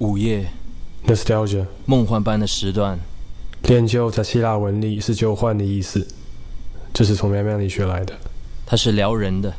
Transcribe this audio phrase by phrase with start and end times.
[0.00, 0.46] 午夜
[1.06, 2.98] nostalgia 梦幻般的时段，
[3.64, 6.08] 练就在希腊文里是旧患的意思，
[6.94, 8.14] 这是从喵喵里学来的。
[8.64, 9.52] 它是撩人的。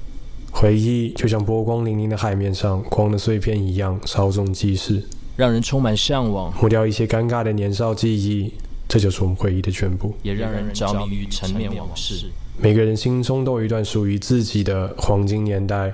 [0.51, 5.03] 回忆就像波光粼粼的海面上光的碎片一样，稍纵即逝，
[5.37, 8.51] 让人充满向往，抹掉一些尴尬的年少记忆，
[8.89, 10.15] 这就是我们回忆的全部。
[10.23, 12.31] 也让人着迷于陈年往事。
[12.57, 15.93] 每个人心中都有一段属于自己的黄金年代，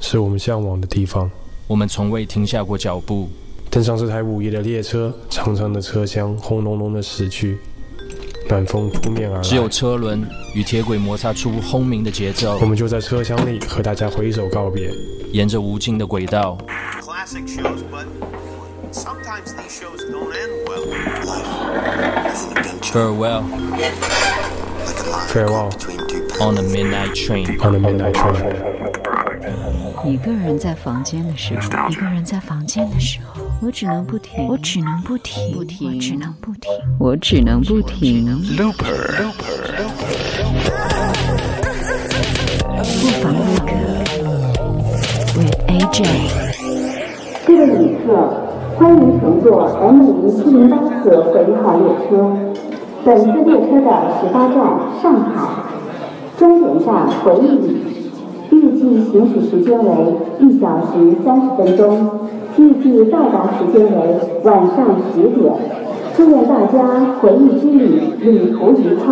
[0.00, 1.30] 是我们向往的地方。
[1.68, 3.28] 我们从未停下过脚步，
[3.68, 7.58] 登上这台午夜的列车，长长的车厢轰隆隆的驶去。
[8.48, 12.56] 暖风扑面而来，只有车轮与铁轨摩擦出轰鸣的节奏。
[12.60, 14.88] 我们就在车厢里和大家挥手告别，
[15.32, 16.56] 沿着无尽的轨道。
[22.82, 23.42] Farewell.
[25.26, 25.70] Farewell.
[26.38, 27.58] On a midnight train.
[27.60, 28.95] On a midnight train.
[30.04, 33.42] 一个人在房间的时候，一个人在房间的时候。
[33.62, 38.26] 我只能不停，我只能不停，不停，我只能不停，我只能不停。
[38.56, 39.32] Looper，
[43.00, 43.72] 不妨录歌
[45.36, 45.96] ，with AJ。
[47.46, 48.06] 这个旅客，
[48.76, 51.32] 欢迎乘坐 M 零七零八次回
[51.62, 52.10] 号列车。
[53.04, 53.88] 本次列车的
[54.20, 54.56] 始发站
[55.00, 55.34] 上海，
[56.36, 57.95] 终点站回忆里，
[58.56, 58.80] 预计
[59.12, 59.90] 行驶时间为
[60.40, 62.10] 一小时三十分钟。
[62.56, 63.98] 预计到达时间为
[64.44, 64.76] 晚上
[65.12, 65.52] 十点，
[66.16, 66.78] 祝愿大家
[67.20, 69.04] 回忆之旅旅途愉快。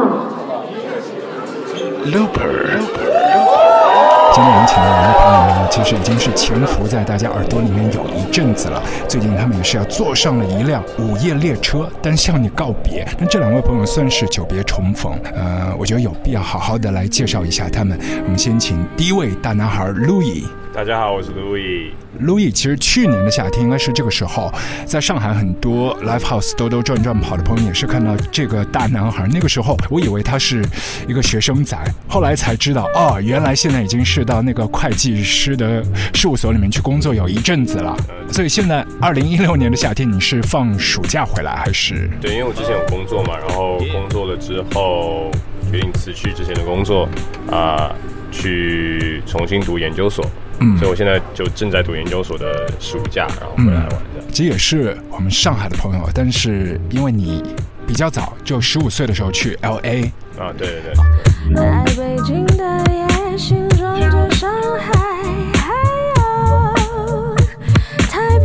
[4.32, 8.82] 今天我们嗯，其实已经是潜伏在大家耳朵里面有一阵子了。
[9.08, 13.06] 最近他们也是要坐上了一辆午夜列车，但向你告别。
[13.18, 17.98] 那这两位朋友算是久别重逢，呃，我觉得有必要好好的来介绍一下他们。
[18.24, 20.44] 我们先请第一位大男孩 Louis。
[20.74, 21.92] 大家好，我是 Louis。
[22.20, 24.52] Louis 其实去年的夏天应该是这个时候，
[24.84, 29.24] 在上海很多 live house 兜兜转转跑的朋友也是看到这个大男孩。
[29.32, 30.64] 那个时候我以为他是
[31.06, 35.80] 一个学生仔，后来才知道哦，原来现在已经是到那个会计师的
[36.12, 37.96] 事务所里面去工作有一阵子了。
[38.32, 42.10] 所以现在二零一六年的夏天你是放暑假回来还是？
[42.20, 45.30] 对，因为我之前有工作嘛，然后工作了之后
[45.70, 47.08] 决定辞去之前的工作
[47.48, 47.94] 啊，
[48.32, 50.28] 去重新读研究所。
[50.60, 53.98] 嗯，所以我现在就正在读研究所的暑假，然后回来玩的。
[54.32, 57.42] 其实也是我们上海的朋友，但是因为你
[57.86, 60.02] 比较早，就十五岁的时候去 L A
[60.38, 60.94] 啊，对对对。
[61.54, 64.92] 在北京的夜，形状着上海，
[65.58, 65.72] 还
[66.16, 67.34] 有
[68.08, 68.44] 台北。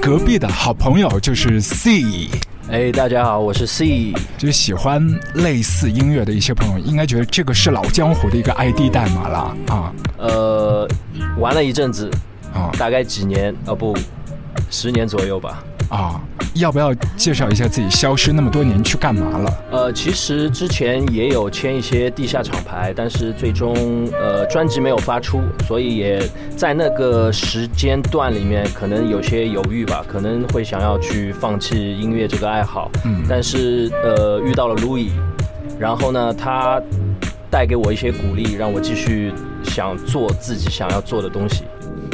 [0.00, 2.28] 隔壁的好朋友就是 C。
[2.70, 4.12] 哎，大家好，我是 C。
[4.38, 9.92] 就是喜欢类似音乐的一些朋友，应该觉得这个是老江湖的一个 ID 代码了啊。
[10.16, 10.88] 呃，
[11.38, 12.10] 玩了一阵子
[12.54, 13.74] 啊，大概几年啊？
[13.74, 13.94] 不，
[14.70, 15.62] 十年左右吧。
[15.88, 16.20] 啊，
[16.54, 19.64] 要不要介绍一下自己消失那么多年去干嘛了？
[19.70, 32.90] 呃，其实之前也有签一些地下厂牌，但是最终呃专辑没有发出，所以也在那个时间段里面可能有些犹豫吧，可能会想要去放弃音乐这个爱好。
[33.04, 35.10] 嗯，但是呃遇到了 Louis，
[35.78, 36.80] 然后呢他
[37.50, 41.64] 带给我一些鼓励，让我继续想做自己想要做的东西。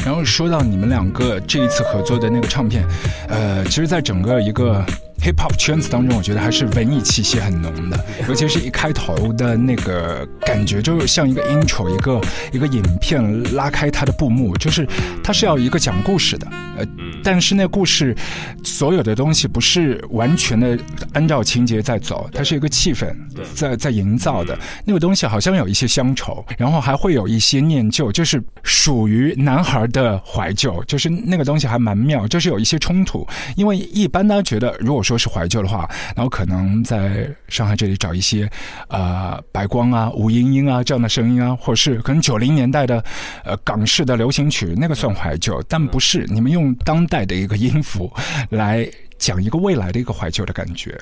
[0.05, 2.85] 然后说到你们两个这一次合作的那个唱片，
[3.29, 4.85] 呃，其实，在整个一个。
[5.23, 12.21] hip hop 圈子当中，我觉得还是文艺气息很浓的，尤其是一开头的那个感觉，就像一个 intro，一个
[12.53, 14.89] 一个影片拉开它的布幕，就是
[15.23, 16.47] 它是要一个讲故事的，
[16.79, 16.87] 呃，
[17.23, 18.17] 但是那故事
[18.65, 20.79] 所有的东西不是完全的
[21.13, 23.15] 按照情节在走，它是一个气氛
[23.55, 38.49] 在在营造的，那个东西好像有一些乡愁，然后还会有一些念旧，就是属于男孩的怀旧，就是那个东西还蛮妙，就是有一些冲突，因为一般大家觉得如果说说是怀旧的话，然后可能在上海这里找一些，
[38.87, 43.03] 呃，白光啊、吴英英啊这样的声音啊，或者是可能九零年代的，
[43.45, 48.11] 呃，港式的流行曲，那个算怀旧，但不是你们用当代的一个音符
[48.49, 50.97] 来讲一个未来的一个怀旧的感觉。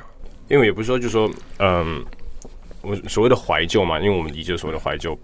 [0.49, 2.05] 因为也不是说，就说，嗯，
[2.83, 5.17] 我所谓的怀旧嘛，因为我们理解所谓的怀旧，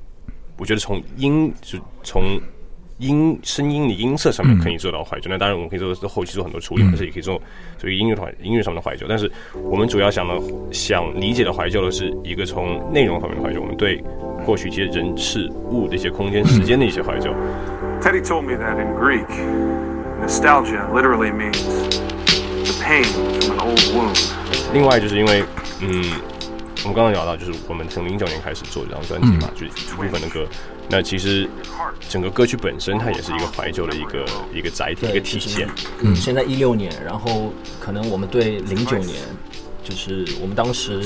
[0.59, 2.41] 我觉得从音就从。
[2.99, 7.43] 音声音的音色上面可以做到怀旧，那当然我们可以做后期做很多处理，但是也可以做
[7.77, 9.05] 所以音乐团音乐上面的怀旧。
[9.09, 9.29] 但是
[9.65, 10.41] 我们主要想的
[10.71, 14.01] 想理解的怀旧的是一个从内容方面的怀旧，我们对
[14.47, 17.35] 过去一些人事物的一些空间时间的一些怀旧。
[18.01, 19.27] Teddy told me that in Greek,
[20.21, 21.63] nostalgia literally means
[22.65, 23.05] the pain
[23.41, 24.19] from an old wound.
[24.73, 25.45] 另外就是因为，
[25.81, 26.05] 嗯，
[26.83, 30.47] 我们刚刚聊到，就是我们从零九年开始做这张专辑嘛，就一部分的歌。
[30.89, 31.49] 那其实
[32.11, 35.69] 整个歌曲本身它也是一个怀旧的一个一个载体，一个体现。
[36.01, 39.23] 嗯，现在一六年，然后可能我们对零九年，
[39.83, 41.03] 就是我们当时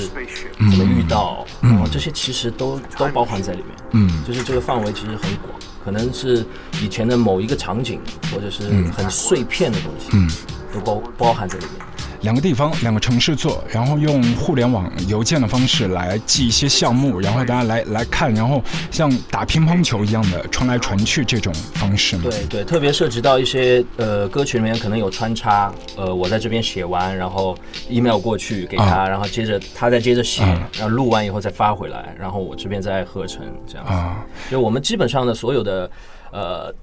[0.57, 3.67] 怎么遇到，然后这些其实都都包含在里面。
[3.91, 5.53] 嗯，就是这个范围其实很广，
[5.83, 6.45] 可能是
[6.81, 7.99] 以前的某一个场景，
[8.31, 10.29] 或者是很碎片的东西，嗯，
[10.73, 11.88] 都包包含在里面。
[12.21, 18.61] 两个地方，两个城市做，然后用互联网邮件的方式来寄一些项目，然后大家来来看，然后
[18.91, 22.23] 像打乒乓球一样的传来传去这种方式吗？
[22.25, 27.57] 对对，特别涉及到一些呃歌曲里面可能有穿插，呃，我在这边写完，然后
[27.89, 33.93] email 过去给他，啊然后接着他再接着写，嗯然后录完以后再发回来，然后我这边再合成这样子。
[33.93, 35.89] 啊，就我们基本上的所有的
[36.31, 36.73] 呃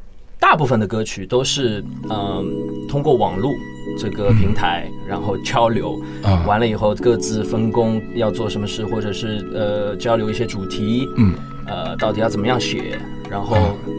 [0.49, 3.53] 大部分的歌曲都是嗯、通过网络
[3.99, 6.45] 这个平台，然后交流，啊。
[6.47, 11.35] 完了以后各自分工要做什么事，或者是呃交流一些主题，嗯，
[11.67, 12.97] 呃到底要怎么样写，
[13.29, 13.57] 然后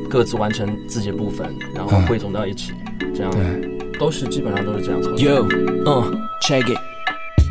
[0.10, 2.72] 各自完成自己的部分，然后汇总到一起，
[3.14, 3.34] 这样
[4.00, 5.20] 都是基本上都是这样操作。
[5.20, 5.46] Yo，
[5.86, 6.18] 嗯
[6.48, 6.87] ，check it。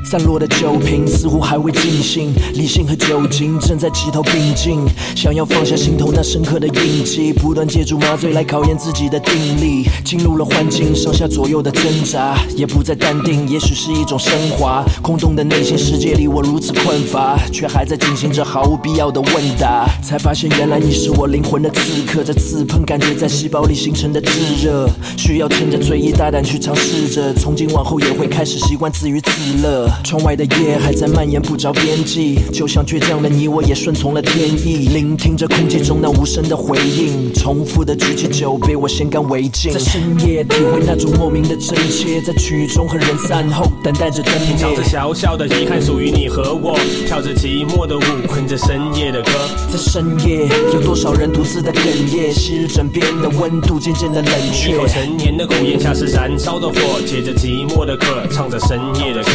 [0.08, 4.78] 散落的酒瓶似乎还未尽兴，理性和酒精正在齐头并进。
[5.16, 9.88] 想要放下心头那深刻的印记，不断借助麻醉来考验自己的定力。
[10.04, 14.84] 进入了幻境，上下左右的挣扎，也不再淡定，也许是一种升华。
[15.02, 19.88] 空洞的内心世界里，我如此困乏，却还在进行着毫无必要的问答。
[20.04, 24.30] 才发现，原来你是我灵魂的刺客，这刺碰感觉在细胞里形成的炙
[24.64, 27.34] 热，需要趁着醉意大胆去尝试着。
[27.34, 29.30] 从今往后也会开始习惯自娱自
[29.60, 29.90] 乐。
[30.04, 39.72] 窗外的夜还在蔓延不着边际，就像倔强的你我也顺从了天意，聆听着空气中那无声的回应，重复的举起酒杯，我先干为敬。
[39.72, 44.82] 在深夜体会那种莫名的真切，在曲终和人散后，等待着灯唱着。
[44.84, 49.30] 小小的遗憾属于你和我，跳着寂寞的舞，哼着深夜的歌。
[49.72, 51.80] 在深夜，有多少人独自的哽
[52.14, 52.32] 咽？
[52.32, 54.76] 昔日枕边的温度渐渐的冷却一。
[54.76, 59.30] 口陈年的苦，咽下是燃烧的火，接着寂寞的渴，唱着深夜的歌。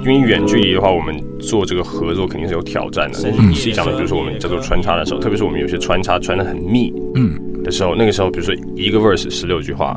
[0.00, 3.30] 因为远距离的话，我们做这个合作肯定是有挑战的。
[3.30, 7.38] 你细讲的，比如说我们叫做穿插的时候，特别是我们有些穿插穿的很密，嗯。
[7.62, 9.94] 的时候，那个时候，比如说一个 verse 十六句话，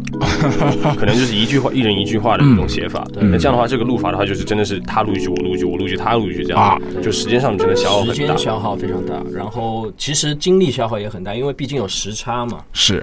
[1.00, 3.08] 可能就是一句话，一人一句话的那种写法。
[3.16, 6.78] 那这样的话，这个录法的话，就是真的是他录一句，我录一句，我录一句，他录一句，这啊。
[6.94, 8.36] 样，就时间上真的消耗时很大。
[8.36, 8.38] 间。
[8.38, 12.62] 消耗非常大，然后其实精力消耗也很大，因为毕竟有时差嘛。
[12.74, 13.02] 是。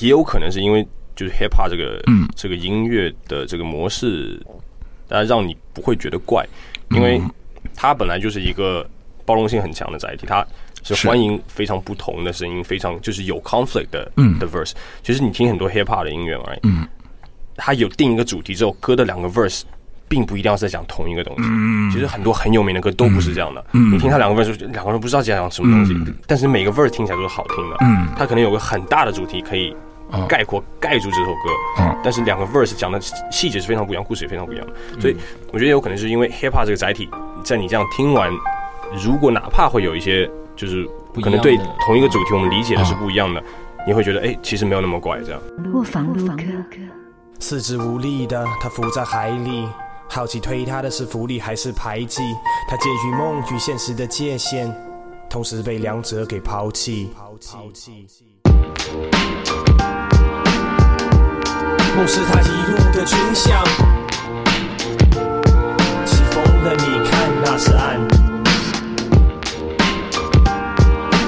[0.00, 0.84] 也有可能是因为
[1.14, 2.26] 就是 hip hop 这个、嗯。
[2.34, 4.40] 这个音乐的这个模式，
[5.10, 6.46] 大家让你不会觉得怪，
[6.90, 7.20] 因为
[7.74, 8.88] 它本来就是一个
[9.26, 10.46] 包容性很强的载体，它
[10.82, 14.72] 是是欢迎非常不同的声音，非常就是有 conflict 的、嗯的 verse。
[15.02, 16.86] 其实你听很多 hip hop 的音乐嘛，嗯，
[17.56, 19.62] 它有定一个主题之后，歌的两个 verse。
[20.10, 23.64] 并不一定要是在讲同一个东西，嗯其实很多很有名的歌都不是这样的。
[23.74, 27.76] 嗯你听他两个 verse，两个人不知道在讲什么东西，嗯但是每个 verse 听起来都是好听的。
[27.82, 29.76] 嗯它可能有个很大的主题可以啊
[30.28, 32.98] 概括盖住这首歌，嗯但是两个 verse 讲的
[33.30, 34.66] 细节是非常不一样，故事也非常不一样。
[35.00, 35.16] 所以
[35.52, 37.08] 我觉得有可能是因为 hip hop 这个载体，
[37.44, 38.32] 在你这样听完，
[39.04, 43.42] 如果哪怕会有一些就是不一样可能对同一个主题我们理解的是不一样的，
[43.86, 45.40] 你会觉得哎，其实没有那么怪这样。
[45.74, 46.42] 卧房录歌。
[47.38, 49.66] 四肢无力的他浮在海里，
[50.08, 52.22] 好奇推他的是福利还是排挤？
[52.68, 54.70] 他介于梦与现实的界限，
[55.28, 57.10] 同时被两者给抛弃。
[61.96, 63.64] 梦是他一路的群像，
[66.06, 68.00] 起风了你看那是岸。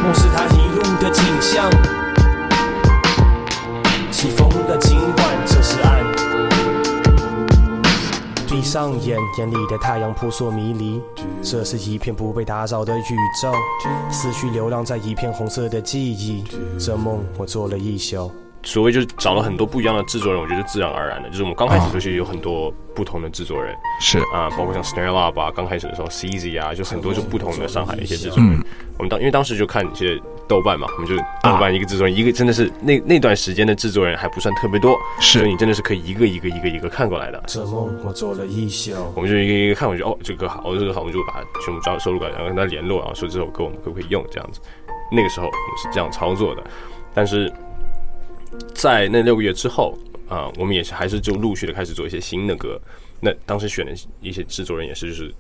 [0.02, 1.71] 梦是他一路的景象，
[4.11, 6.02] 起风了尽管这是岸。
[8.47, 11.00] 闭上眼，眼里的太阳扑朔迷离，
[11.42, 13.52] 这是一片不被打扰的宇宙，
[14.11, 16.45] 思绪流浪在一片红色的记忆。
[16.78, 18.31] 这梦我做了一宿。
[18.62, 28.54] 所谓就是找了很多不一样的制作人，我觉得自然而然的，就是我们刚开始就是有很多不同的制作人是啊，包括像 Snare Lab 啊，刚开始的时候 CZ 啊，就很多就不同的上海的一些制作人。
[28.54, 28.64] 嗯
[28.99, 37.42] 我们当因为当时就看一些豆瓣嘛，我们就豆瓣一个制作人，一个真的是那那段时间的制作人还不算特别多，是所以你真的是可以一个一个一个一个看过来的。
[37.49, 38.92] 这梦我做了一宿。
[39.16, 44.61] 我们就一个一个看，我觉得哦这个好，哦这个好，我们就把它全部抓收录过来，然后跟他联络，然后说这首歌我们可不可以用这样子。
[45.11, 46.62] 那个时候我们是这样操作的，
[47.12, 47.52] 但是
[48.75, 49.97] 在那六个月之后
[50.28, 52.80] 啊、我们也是还是就陆续的开始做一些新的歌。
[53.21, 53.92] 那当时选的
[54.23, 55.32] 一些制作人也是就是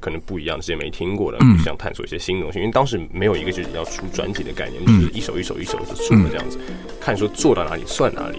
[0.00, 2.58] 可能不一样的，之前没听过的，想探索一些新的东西。
[2.58, 6.58] 因为当时没有一个就是要出专辑的概念，就是一首一首一首的出的这样子，
[7.00, 8.38] 看说做到哪里算哪里，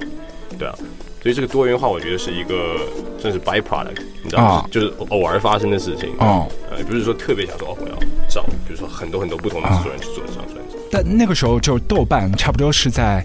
[0.59, 0.75] 对啊。
[1.21, 2.79] 所以这个多元化，我觉得是一个
[3.19, 4.49] 算是 byproduct，你知道吗？
[4.49, 6.09] 啊就是偶尔发生的事情。
[6.17, 7.95] 哦呃，不是说特别想说哦，我要
[8.27, 10.77] 找，比如说很多很多不同的制作人去做这张专辑。
[10.91, 13.23] 但那个时候就豆瓣差不多是在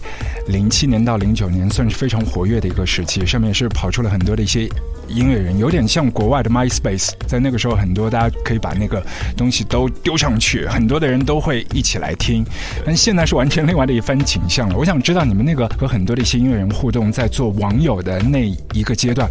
[0.48, 4.68] 零七年到零九年，算是非常活跃的一个时期，上面是跑出了很多的一些
[5.08, 7.10] 音乐人，有点像国外的 MySpace。
[7.26, 9.02] 在那个时候，很多大家可以把那个
[9.36, 12.44] 东西都丢上去，很多的人都会一起来听。
[12.84, 14.76] 但现在是完全另外的一番景象了。
[14.76, 19.28] 我想知道你们那个和很多的一些音乐人互动，在做网友的那一个阶段。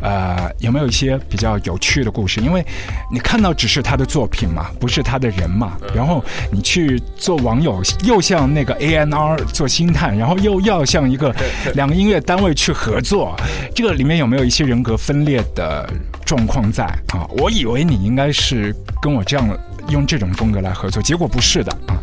[0.00, 2.38] 呃，有没有一些比较有趣的故事？
[2.42, 2.62] 因为
[3.10, 5.78] 你看到只是他的作品嘛，不是他的人嘛。
[5.94, 11.34] 然后你去做网友，又像那个 A N R 做星探，然后又要像一个
[11.74, 13.34] 两个音乐单位去合作，
[13.74, 15.86] 这个里面有没有一些人格分裂的
[16.24, 17.28] 状况在啊？
[17.36, 19.46] 我以为你应该是跟我这样
[19.90, 22.00] 用这种风格来合作，结果不是的啊。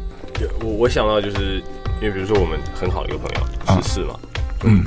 [0.61, 1.63] 我我想到就是
[1.99, 4.19] 因为比如说我们很好的一个朋友十四嘛，
[4.65, 4.83] 嗯。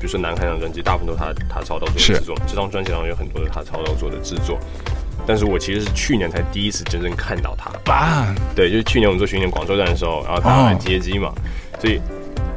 [0.00, 2.34] 比如说南海那张专辑，大部分都是他他操刀做的制作。
[2.48, 4.58] 这张专辑当中有很多的他操刀做的制作，
[5.24, 7.70] 但是我其实是去年才第一次真正看到他。
[7.92, 11.32] 啊，对，就是去年我们做巡演广州站的时候，然后他来接机嘛，
[11.78, 12.00] 所以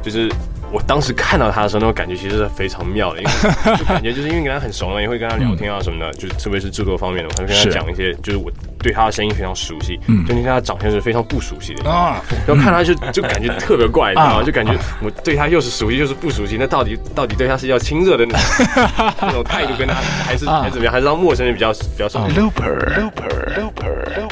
[0.02, 0.28] 就是。
[0.72, 3.30] 我当时看到他的时候，那种感觉其实是非常妙的，因为
[3.78, 9.96] 就感觉就是因为跟他很熟了，也会跟他聊天啊什么的，就特别是制作方面的，我会跟他讲一些，就是我对他的声音非常熟悉，
[10.26, 11.88] 就你看他长相是非常不熟悉的。
[11.90, 14.42] 啊，然后看他就 就感觉特别怪，你知道吗？
[14.44, 18.40] 就感觉我对他又是熟悉又是不熟悉，那到底到底对他是要亲热的那种
[19.22, 20.92] 那种态度跟他，还是还是怎么样？
[20.92, 24.26] 还是让陌生人比较比较爽？Looper，Looper，Looper，Looper？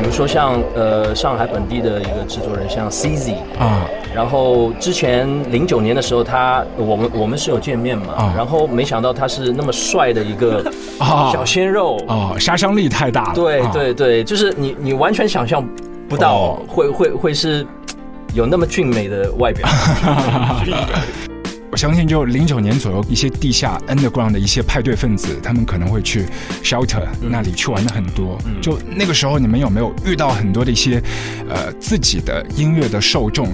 [0.00, 10.72] 比如说像呃上海本地的一个制作人，像 CZ 啊，然后之前零九年的时候，他我们我们是有见面嘛，然后没想到他是那么帅的一个
[11.32, 13.34] 小鲜肉啊，杀伤力太大了。
[13.34, 15.66] 对对对，就是你你完全想象
[16.08, 17.66] 不到会会会是
[18.34, 19.68] 有那么俊美的外表。
[21.72, 26.26] 我相信，就零九年左右，一些地下 underground 的一些派对分子，他们可能会去
[26.64, 28.36] shelter 那里去玩的很多。
[28.60, 31.00] 就那个时候，你们有没有遇到很多的一些，
[31.48, 33.46] 呃，自己的音乐的受众，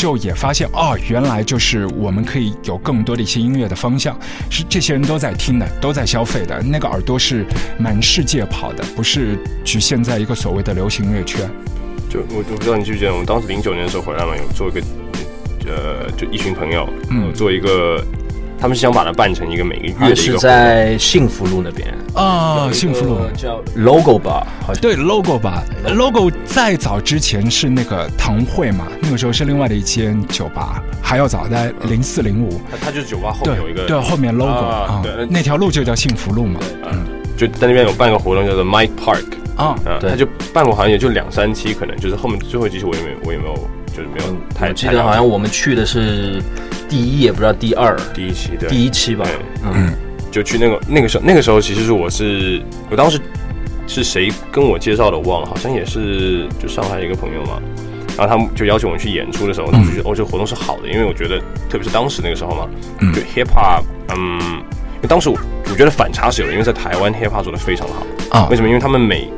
[0.00, 7.44] 就也发现哦，原来就是我们可以有更多的一些音乐的方向，是这些人都在听的，都在消费的，那个耳朵是
[7.78, 11.46] 满世界跑的，不是局限在一个所谓的流行音乐圈。
[12.08, 14.80] 就我我不知道你记不记得，我们当时零九年的时候回来嘛，有做一个。
[15.66, 18.02] 呃，就一群朋友，嗯，做一个，
[18.60, 20.16] 他们是想把它办成一个每个月的一个。
[20.16, 32.60] 是在幸福路那边啊，幸福路叫 Logo 吧，好像对 Logo 吧，Logo 再早之前是那个堂会嘛，那个时候是另外的一间酒吧，还要早在零四零五。
[32.70, 39.24] 它它就是酒吧后面有一个，对，后面 Logo 啊，那条路就叫幸福路嘛，嗯，就在那边有办个活动叫做 Mike Park
[39.56, 43.70] 啊，对，他就办过好像也就两三期，可能就是后面最后一期我也没我也没有。
[44.00, 46.42] 就是没有太，我记得好像我们去的是
[46.88, 49.26] 第一，也不知道第二，第一期对，第一期吧，
[49.62, 49.92] 嗯，
[50.30, 53.20] 就去那个那个时候，那个时候其实是我是我当时
[53.86, 57.60] 是谁跟我介绍的，我忘了，好像也是就上海一个朋友嘛，
[58.16, 61.38] 然后他们就邀请我们去演出的时候，我就觉得哦，这个活动是好的，因为我觉得
[61.68, 62.66] 特别是当时那个时候嘛，
[63.12, 63.82] 就 hip hop，
[64.16, 64.40] 嗯，
[64.96, 65.38] 因为当时我
[65.70, 68.06] 我觉得反差是有的，因为在台湾 hip hop 做的非常好。
[68.30, 68.68] 啊，为什么？
[68.68, 69.28] 因为他们每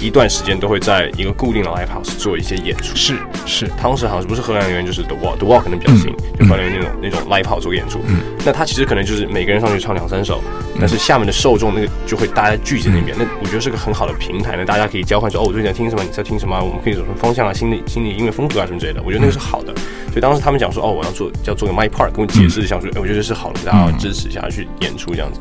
[0.00, 3.16] 一段时间都会在一个固定的 live house 做一些演出，是
[3.46, 8.00] 是，当时好像不是荷兰人，就是 The Wall，The Wall 可能比较新，就荷兰园那种那种 live house 做演出。
[8.08, 10.40] 嗯，那他其实可能就是每个人上去唱两三首，
[10.78, 19.74] 但是下面的受众那个就会大家聚集那边，那我觉得是个很好的平台，那大家可以交换说，哦，我最近在听什么，你在听什么，我们可以走什么方向啊，新的新的音乐风格啊什么之类的，我觉得那个是好的。
[20.08, 25.40] 所以当时他们讲说，哦，我要做要做个 My Part，跟我解释一下，说，哎，我觉得是好的，大家要支持一下去演出这样子。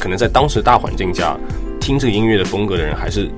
[0.00, 1.36] 可能在当时大环境下，
[1.80, 3.30] 听这个音乐的风格的人还是。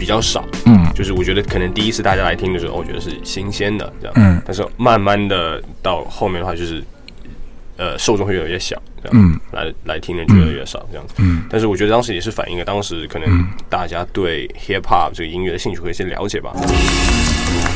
[0.00, 6.82] 比较少，嗯，就是我觉得可能第一次大家来听的时候，我觉得是新鲜的这样，嗯，但是慢慢的到后面的话，就是
[7.76, 16.50] 呃受众会越来越小，这样，嗯，来来听的人越来越少这样子，嗯，但是我觉得当时也是反映了当时可能大家对 hip hop 这个音乐的兴趣和一些了解吧。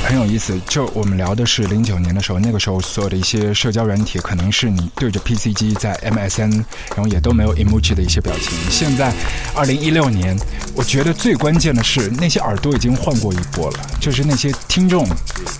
[0.04, 6.52] 很有意思，就我们聊的是零九年的时候，那个时候所有的一些社交软体，可能是你对着 PC 机在 MSN，
[6.94, 8.52] 然后也都没有 emoji 的一些表情。
[8.70, 9.12] 现在
[9.54, 10.36] 二零一六年，
[10.74, 15.08] 我觉得最关键的是那些耳朵已经换过一波了，就是那些听众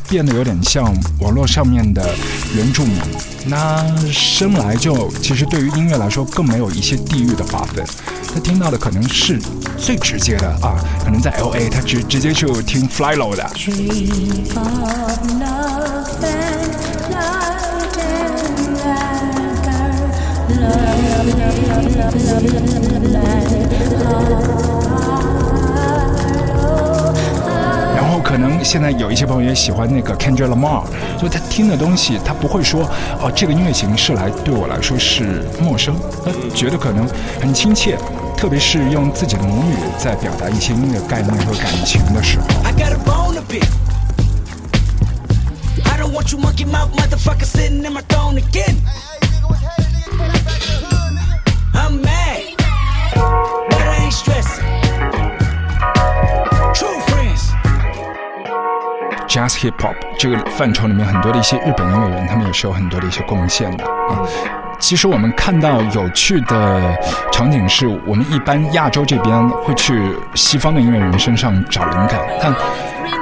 [0.09, 2.15] 变得有点像网络上面的
[2.55, 2.99] 原住民。
[3.47, 7.85] 那生来就其实对于音乐来说，更没有一些地域的划分。
[8.33, 9.39] 他听到的可能是
[9.79, 13.49] 最直接的啊，可能在 LA 他直直接就听 Fly Low 的。
[27.97, 30.83] 然后可能现在有一些朋友也喜欢那个 Kendrick Lamar，
[31.19, 32.83] 所以他听的东西他不会说
[33.21, 35.95] 哦这个音乐形式来对我来说是陌生，
[36.25, 37.09] 他觉得可能
[37.41, 37.99] 很亲切。
[38.37, 42.45] 特别是用自己的母语在表达一些音乐概念和感情的时候。
[42.63, 42.99] I got a
[46.20, 48.78] want you monkey mouth motherfucker sitting in my throne again.
[51.74, 52.56] I'm mad,
[53.70, 54.66] but I ain't stressing.
[56.74, 57.54] True friends.
[59.28, 64.63] Jazz Hip Hop 这个范畴里面，很多的一些日本音乐人，他们也是有很多的一些贡献的啊。
[64.85, 66.95] 其实我们看到有趣的
[67.33, 72.55] 场景是，我们一般亚洲这边会去西方的音乐人身上找灵感，但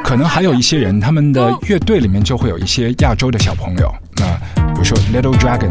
[0.02, 3.94] 可能还有一些人，他们的乐队里面就会有一些亚洲的小朋友。
[4.16, 4.24] 那
[4.72, 5.70] 比如说 Little Dragon，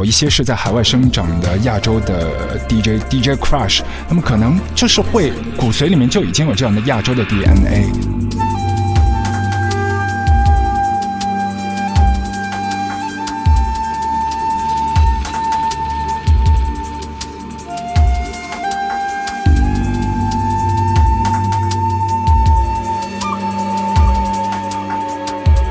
[0.00, 7.84] 有一些是在海外生长的亚洲的 DJ DJ Crush，那么可能就是会骨髓里面就已经有这样的亚洲的 DNA。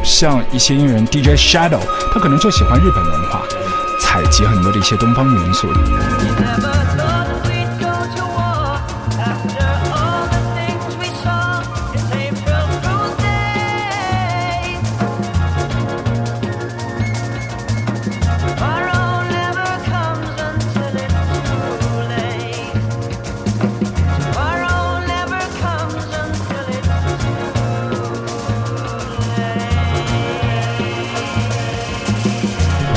[0.03, 1.79] 像一些音乐人 DJ Shadow，
[2.13, 3.41] 他可能就喜欢日本文化，
[4.29, 5.67] 及很多的一些东方元素。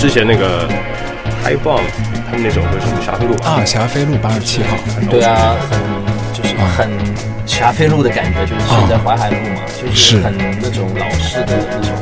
[0.02, 0.68] 之前那个
[1.42, 1.82] High Bomb
[2.30, 4.76] 他们那首歌是《霞飞路》啊，霞飞路八十七号，
[5.10, 5.78] 对啊，很
[6.32, 6.88] 就是很
[7.46, 10.20] 霞飞路的感觉，就是现在淮海路嘛，就是。
[10.22, 11.92] 很那种老式的那种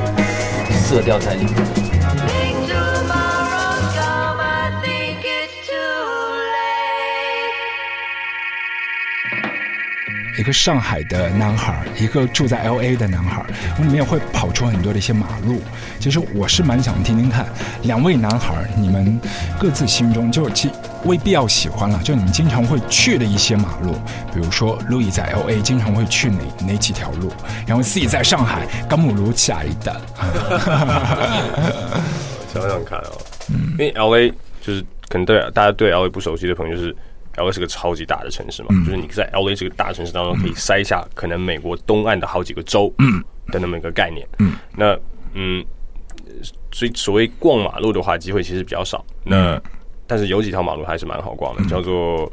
[0.83, 1.55] 色调在里面。
[10.41, 13.45] 一个上海的男孩，一个住在 L A 的男孩，
[13.79, 15.61] 我里面会跑出很多的一些马路。
[15.99, 17.45] 其实我是蛮想听听看，
[17.83, 19.21] 两位男孩，你们
[19.59, 20.71] 各自心中就其
[21.05, 23.93] 未必要喜欢了，就你们经常会去的一些马路，
[24.33, 27.31] 比如说路易在 L A 经常会去哪哪几条路，
[27.67, 30.01] 然后自己在上海甘姆卢起来的。
[32.51, 33.13] 想想看哦，
[33.73, 36.97] 因为 L A 就是可能对大家对 L A 不熟悉的朋友，就是
[37.41, 42.93] L A 是个超级大的城市嘛，就是你在 L A 这个大城市当中可以塞下可能美国东岸的好几个州
[43.49, 44.27] 的那么一个概念。
[44.39, 44.99] 嗯，那
[45.35, 45.65] 嗯，
[46.73, 49.05] 所以所谓逛马路的话，机会其实比较少。
[49.25, 49.61] 那
[50.07, 52.31] 但是有几条马路还是蛮好逛的，叫做。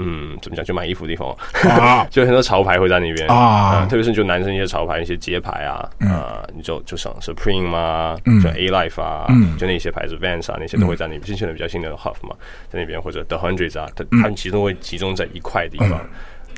[0.00, 0.64] 嗯，怎么讲？
[0.64, 1.36] 就买衣服的地方，
[1.76, 2.06] 啊。
[2.10, 3.28] 就很多潮牌会在那边。
[3.28, 3.80] 啊。
[3.80, 8.40] 呃特别是就男生一些潮牌、一些街牌啊，啊，你就就像 Supreme 嘛，嗯。
[8.40, 9.56] 就 A Life 啊，嗯。
[9.58, 11.36] 就那些牌子 Vans 啊，那些都会在那边。
[11.36, 12.34] 现在比较新的 Huff 嘛，
[12.70, 14.22] 在那边或者 The Hundreds 啊，它嗯。
[14.22, 16.00] 他们其中会集中在一块地方。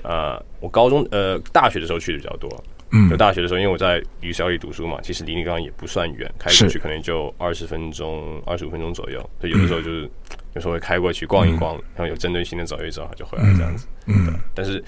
[0.02, 2.48] 呃，我高中呃大学的时候去的比较多，
[2.92, 3.10] 嗯。
[3.10, 6.64] 就大学的时候，因为我在语校里读书嘛，其实离那个地方也不算远，开是。
[6.64, 9.18] 过去可能就二十分钟、二十五分钟左右。
[9.40, 10.10] 所以有的时候就是、
[10.54, 13.86] 有时候会开过去逛一逛，然后有针对性的走一走，就回来这样子。
[14.06, 14.82] 嗯但是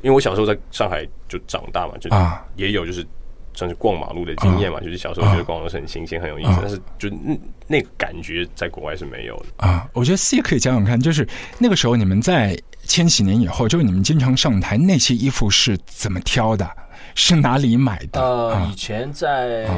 [0.00, 2.44] 因为我小时候在上海就长大嘛，就啊。
[2.56, 3.06] 也有就是
[3.54, 6.58] 算是逛马路的经验嘛，就是小时候觉得逛马路是很新鲜、很有意思，啊。
[6.62, 9.66] 但是就那那个感觉在国外是没有的。
[9.66, 16.68] 啊，我觉得 C 可以讲讲看，就是那个时候你们在千禧年以后，就是你们经常上台，那些衣服是怎么挑的？
[17.14, 18.20] 是哪里买的？
[18.20, 19.68] 呃，啊以前在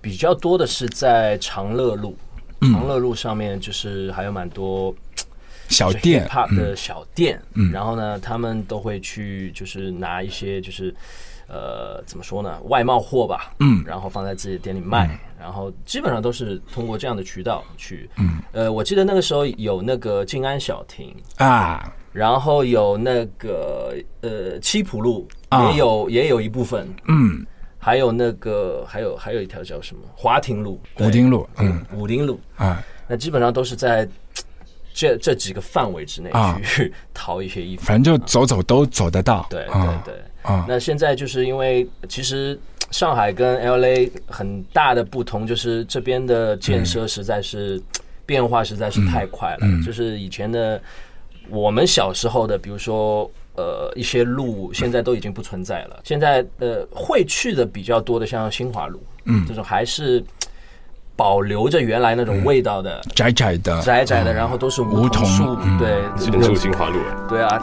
[0.00, 2.25] 比较多的是在长乐路，嗯
[2.60, 4.94] 长乐路上面就是还有蛮多
[5.68, 7.70] 小店的小店，嗯。
[7.72, 10.94] 然后呢，他们都会去就是拿一些就是
[11.48, 13.82] 呃怎么说呢，外贸货吧，嗯。
[13.86, 18.40] 然后放在自己的店里卖，然后基本上都是通过这样的渠道去，嗯。
[18.52, 25.70] 呃，我记得那个时候有那个静安小亭，啊，然后有那个呃七浦路啊。
[25.70, 27.44] 也有、也有一部分，嗯，
[27.86, 30.02] 还有那个还有还有一条叫什么？
[30.16, 31.80] 华亭路、武丁路，嗯。
[31.94, 34.08] 武丁路，啊，那基本上都是在
[34.92, 36.60] 这这几个范围之内啊。
[36.64, 37.84] 去 淘一些衣服。
[37.84, 39.46] 反正就走走都走得到。
[39.48, 40.02] 对啊。
[40.04, 40.20] 对对。
[40.42, 42.58] 啊，那现在就是因为其实
[42.90, 47.80] 上海跟 L A 很大的不同，就是这边的建设实在是
[48.26, 49.82] 变化实在是太快了。
[49.84, 50.82] 就是以前的
[51.48, 56.00] 我们小时候的，比如说呃一些路，现在都已经不存在了。
[56.04, 59.44] 现在呃会去的比较多的，像新华路，嗯。
[59.46, 60.22] 这种还是
[61.16, 65.78] 保留着原来那种味道的，窄窄的，窄窄的，然后都是梧梧桐树，嗯。
[65.78, 67.16] 对，只能住金华路哎。
[67.28, 67.58] 对啊，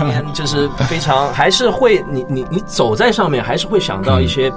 [0.00, 4.50] 那边就是非常，还是会你你你走在上面，还是会想到一些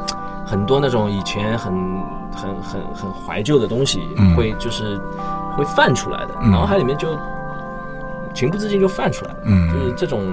[0.45, 1.73] 很多那种以前很
[2.33, 4.33] 很很很怀旧的东西，嗯。
[4.37, 4.97] 会就是
[5.57, 6.49] 会泛出来的，嗯。
[6.49, 7.09] 脑海里面就
[8.33, 9.69] 情不自禁就泛出来了，嗯。
[9.69, 10.31] 就是这种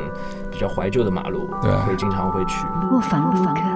[0.56, 2.66] 比较怀旧的马路，对会经常会去。
[2.90, 2.98] 路
[3.52, 3.75] 客。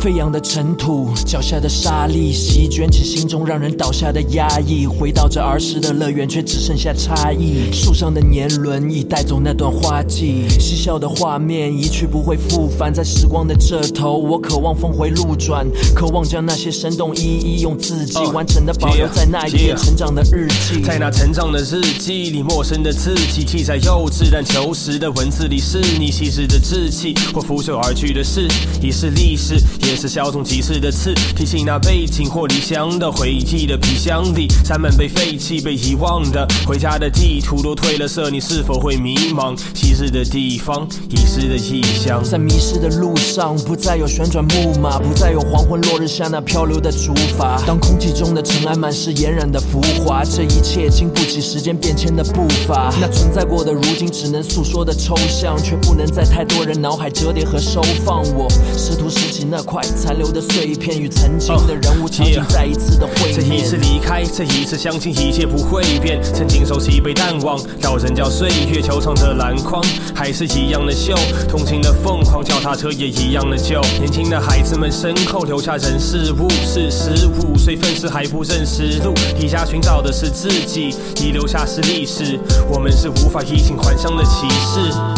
[0.00, 4.86] 飞扬的尘土，脚下的沙砾，席卷起心中让人倒下的压抑。
[4.86, 7.70] 回到这儿时的乐园，却只剩下差异。
[7.70, 12.90] 树上的年轮已带走那段花季，嬉笑的画面一去不会复返。
[12.90, 20.80] 在时光的这头，我渴望峰回路转，渴望将那些生动一一用自己完成的保留在那一页成长的日记。
[20.80, 28.48] 在那成长的日记里，陌生的字迹记载幼稚但求实的文字里，是你稀释的志气或拂袖而去的事，
[28.80, 39.58] 已是历史，也是稍纵即逝的刺，提醒那背景或离乡的回忆的皮箱里，山门被废弃、被遗忘的回家的地图都褪了色，你是否会迷茫？
[39.74, 42.22] 昔日的地方，遗失的异乡。
[42.22, 47.60] 在迷失的路上，不再有旋转木马，不再有黄昏落日下那漂流的竹筏。
[47.66, 52.94] 当空气中的尘埃满是嫣然的浮华，这一切经不起时间变迁的步伐。
[53.00, 58.22] 那存在过的，如今只能诉说的抽象，却不能在太多人脑海折叠和收放。
[58.36, 58.48] 我
[58.78, 63.62] 试图拾起那块残留的碎片，与曾经的人物场景再一次的会这一。
[63.62, 66.20] 次离开，这一次相信一切不会变。
[66.22, 69.80] 曾经熟悉被淡忘，老人叫岁月球场的篮筐，
[70.14, 71.14] 还是一样的秀。
[71.48, 73.80] 同情的疯狂，脚踏车也一样的旧。
[73.98, 82.38] 年轻的孩子们身后留下人事物，是十五岁愤世还不认识路，底下寻找的是自己，遗留下是历史。
[82.68, 85.09] 我们是无法衣锦还乡的骑士。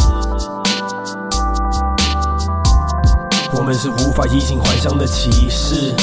[3.63, 5.95] 我们是无法衣锦还乡的骑士。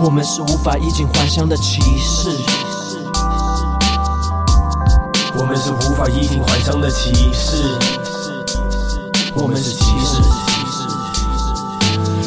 [0.00, 2.30] 我们是无法衣锦还乡的骑士。
[5.36, 7.76] 我们是无法衣锦还乡的骑士。
[9.34, 10.22] 我们是骑士。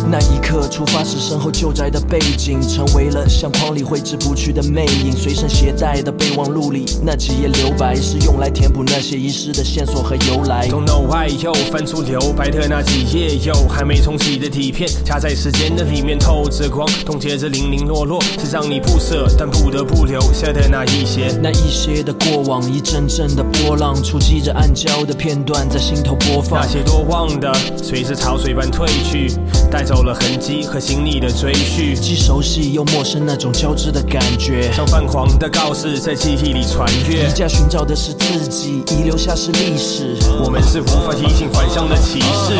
[0.09, 5.15] 那一刻，出发时身后旧宅的背景，成为了相框里挥之不去的魅影。
[5.15, 10.67] 随身携带的备忘录里，那几页留白是用来填补那些遗失的线索和由来。
[10.67, 21.37] Don't know why 又翻出留白的那几页，又还没冲洗的底片，夹在时间的里面透着光，冻结着零零落落，是让你不舍但不得不留下的那一些。
[21.41, 26.67] 那一些的过往，一阵阵的波浪，触及着暗礁的片段，在心头播放那。
[26.67, 29.35] 些多忘的，随着潮水般退去，
[29.69, 31.93] 带走了痕迹和心里的追续。
[31.93, 34.71] 既熟悉又陌生那种交织的感觉。
[34.71, 37.33] 像泛黄的告示在记忆里穿越离。
[37.33, 40.15] 家寻找的是自己，遗留下是历史。
[40.45, 42.53] 我们是无法衣锦还乡的骑士。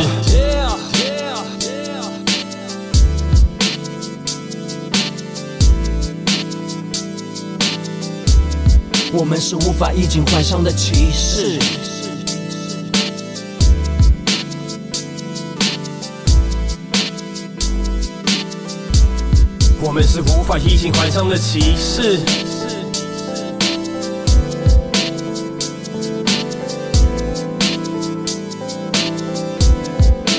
[9.13, 11.60] 我们是无法衣锦还乡的骑士。
[19.84, 22.19] 我们是无法衣锦还乡的骑士。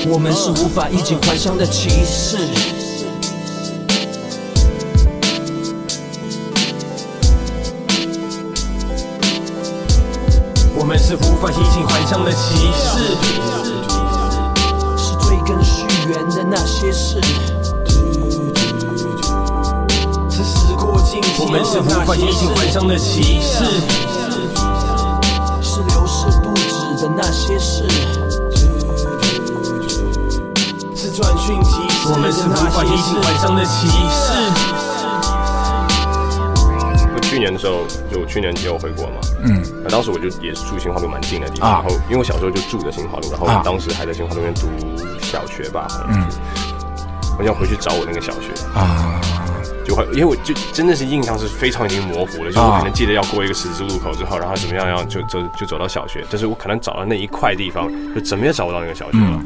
[0.05, 2.37] 我们是无法衣锦还乡的骑士。
[10.75, 13.15] 我们是无法衣锦还乡的骑士。
[14.97, 17.21] 是追根溯源的那些事。
[20.29, 21.45] 是时过境迁。
[21.45, 23.63] 我们是无法衣锦还乡的骑士。
[25.61, 28.22] 是流逝不止的那些事。
[31.13, 32.11] 是转瞬即逝。
[32.11, 34.33] 我们是无法衣锦还乡的骑士。
[37.13, 41.83] 我去年的时候，就我去年也有回国嘛，嗯，那当时我就也是住新华路蛮近的地方，啊。
[41.83, 43.61] 然后因为我小时候就住在新华路，然后啊。
[43.63, 44.67] 当时还在新华路那边读
[45.21, 46.37] 小学吧，好像是，
[47.37, 49.21] 我想回去找我那个小学，啊，
[49.85, 59.39] 就会因为我就真的是印象是非常已经模糊了，就我啊可能记得要过一个十字路口之后，然后怎么样样就走就走到小学，但是我可能找到那一块地方，就怎么也找不到那个小学了。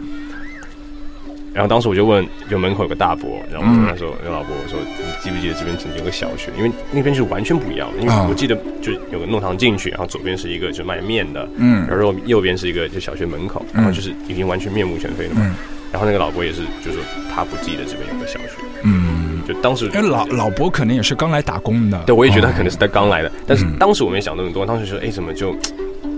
[1.58, 6.52] 然后当时我就问，就门口有个大伯，然后我就跟他说，跟老伯我说，你记不记得这边曾经有个小学？
[6.56, 8.28] 因为那边就是完全不一样的，因为啊。
[8.30, 11.84] 我记得就有个弄堂进去，然后左边是一个就卖面的，嗯。
[11.90, 15.42] 然后右边是一个就小学门口，然后就是已经完全面目全非了嘛。
[15.46, 15.56] 嗯。
[15.92, 17.02] 然后那个老伯也是，就说
[17.34, 23.78] 他不记得这边有个小学，嗯，就当时因为老老伯可能也是刚来打工的，对，我也觉得他可能哦是他刚来的，但是嗯。
[23.80, 25.56] 当时我没想那么多，当时说，哎，怎么就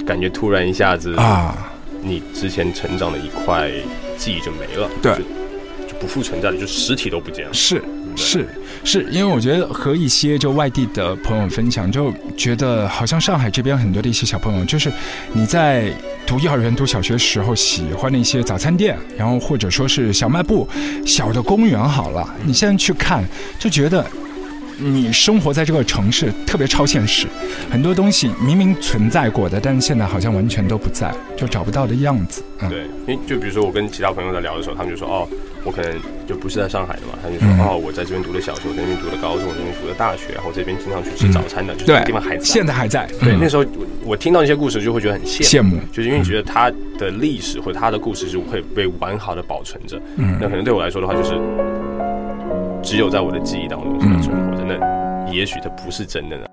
[0.06, 1.72] 感觉突然一下子啊，
[2.02, 3.72] 你之前成长的一块
[4.20, 7.54] 记忆就没了，对就，就不复存在了，就实体都不见了。
[7.54, 7.82] 是
[8.18, 8.46] 是
[8.84, 14.92] 是，因为我觉得和一些就外地的朋友分享，就觉得好像上海这边很多的一些小朋友，就是
[15.32, 15.90] 你在
[16.28, 20.68] 读幼儿园、读小学时候喜欢的一些早餐店，然后或者说是小卖部、
[21.06, 23.24] 小的公园，好了，你现在去看
[23.58, 24.06] 就觉得。
[24.80, 27.28] 你生活在这个城市特别超现实，
[27.70, 32.42] 很多东西明明存在过的，但是现在好像完全都不在，就找不到的样子。
[32.62, 35.28] 嗯，对，因为就比如说我跟其他朋友在聊的时候，他们就说哦，
[35.64, 35.92] 我可能
[36.26, 43.08] 就不是在上海的嘛，他就说哦，我在这边读的小学，我在那边读的高中，我这边读的大学，然后这边经常去吃早餐的，就这个地方还在，现在还在。
[43.20, 43.66] 对，那时候
[44.06, 50.02] 我听到那些故事就会觉得很羡慕，就是因为觉得他的历史或者他的故事是会被完好的保存着。
[50.16, 51.40] 嗯，那可能对我来说的话，就是
[52.82, 54.49] 只有在我的记忆当中存活
[55.32, 56.46] 也许它不是真的呢。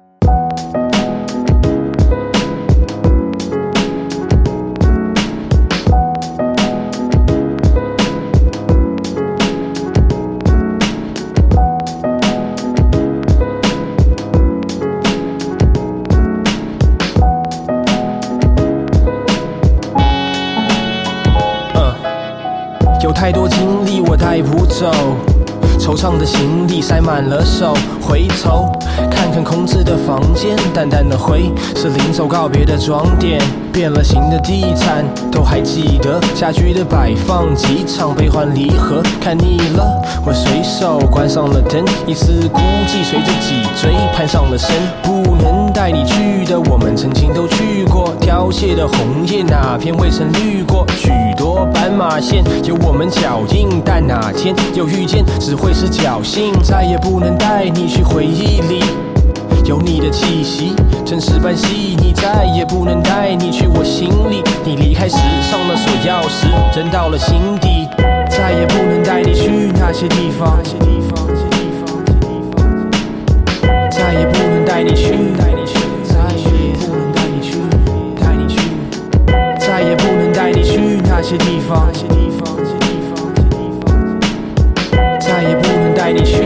[23.02, 24.90] 有太多经历我带不走。
[25.86, 28.70] 惆怅的行李塞满了手，回头
[29.10, 33.40] 看看空置的房间，淡淡的灰是临走告别的装点。
[33.72, 44.70] 变了形的地毯，都还记得家居的摆放，几场悲欢离合，看腻了，我随手关上了灯，一丝孤寂随着脊椎攀上了身。
[45.86, 48.12] 带你去的，我们曾经都去过。
[48.18, 50.84] 凋谢的红叶，哪片未曾绿过？
[50.96, 56.52] 许多斑马线有我们脚印，但哪天又遇见，只会是侥幸。
[56.60, 58.82] 再也不能带你去回忆里。
[59.64, 64.42] 有你的气息，真实般细腻，再也不能带你去我心里。
[64.64, 67.86] 你离开时上了锁钥匙，扔到了心底，
[68.28, 70.58] 再也不能带你去那些地方。
[73.88, 75.14] 再也不能带你去，
[81.18, 81.88] 那些地方。
[85.18, 86.42] 再也不能带你去。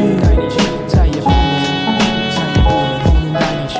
[0.86, 1.34] 再也不能，
[2.30, 2.70] 再也不
[3.12, 3.74] 能带你去。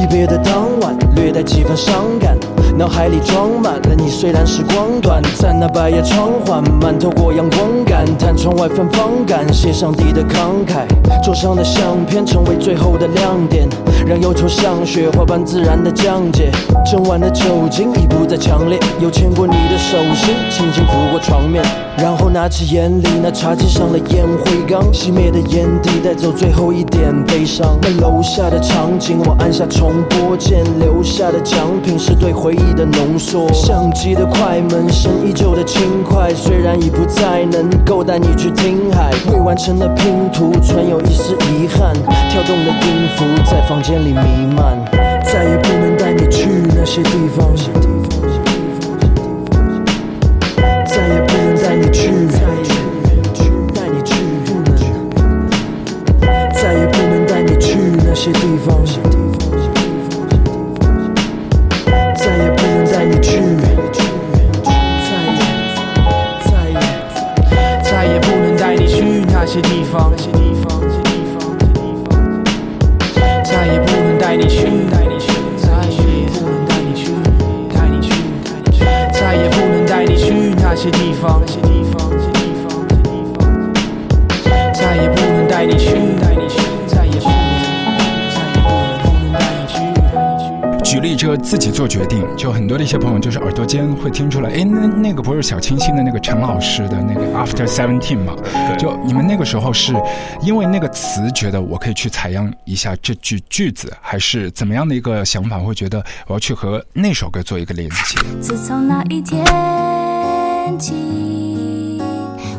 [0.00, 2.36] 离别的当晚，略带几分伤感，
[2.76, 4.08] 脑海里装满了你。
[4.08, 10.86] 虽然时光短暂，那百叶窗缓慢透过阳光，感叹窗外芬芳感，谢上帝的慷慨。
[11.22, 13.68] 桌上的相片成为最后的亮点，
[14.06, 16.50] 让忧愁像雪花般自然的降解。
[16.84, 21.64] 整晚的酒精已不再强烈，又牵过你的手心，轻轻拂过床面，
[21.96, 27.78] 然后拿起眼里那茶几上的烟灰缸，熄灭的烟蒂带走最后一点悲伤。
[27.80, 29.92] 那楼下的场景，我按下重。
[30.10, 41.94] 播键留下的奖品是对回忆的浓缩，相机的快门声依旧的轻快，虽然已不再能够带你去听海，未完成的拼图存有一丝遗憾，
[42.28, 44.76] 跳动的音符在房间里弥漫，
[45.24, 47.48] 再也不能带你去那些地方，
[52.04, 52.10] 去，
[53.74, 54.14] 带你去，
[54.44, 54.76] 不能，
[56.52, 58.53] 再也不能带你去那些地
[92.84, 98.36] 的一些朋友就是耳朵尖会听出来，哎，那那个不是小清新的那个陈老师的那个 After Seventeen 吗？
[98.78, 99.94] 就你们那个时候是
[100.42, 105.58] 因为那个词觉得我可以去采样一下这句句子，还是怎么样的一个想法？
[105.58, 108.20] 会觉得我要去和那首歌做一个连接。
[108.38, 109.42] 自从那一天
[110.78, 112.02] 起，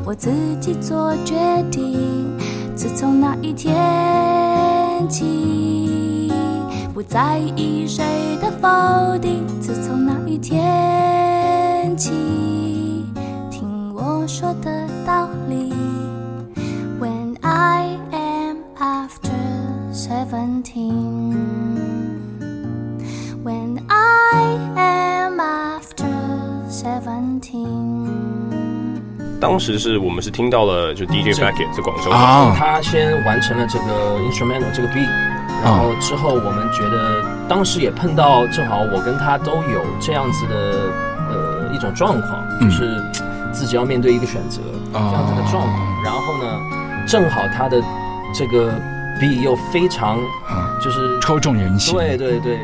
[0.04, 1.36] 我自己做决
[1.70, 2.36] 定。
[2.76, 3.76] 自从那一天
[5.08, 6.05] 起。
[6.96, 8.06] 不在意谁
[8.42, 9.46] 的否定。
[9.60, 12.14] 自从那一天起，
[13.52, 15.74] 听我说的道理。
[16.98, 19.36] When I am after
[19.92, 21.36] seventeen,
[23.44, 26.08] when I am after
[26.70, 28.08] seventeen。
[29.42, 32.10] 当时是我们是听到了，就 DJ Facket 在广州，
[32.56, 35.35] 他先完成了这个 instrumental 这个 beat。
[35.64, 40.56] 然后之后，我们觉得当时也碰到，正好我跟他都有这样子的
[41.30, 43.02] 呃一种状况，就是
[43.52, 44.62] 自己要面对一个选择
[44.94, 46.04] 这样子的状况。
[46.04, 46.60] 然后呢，
[47.08, 47.82] 正好他的
[48.34, 48.72] 这个
[49.20, 50.20] B 又非常
[50.82, 52.60] 就是抽中人心，对对对，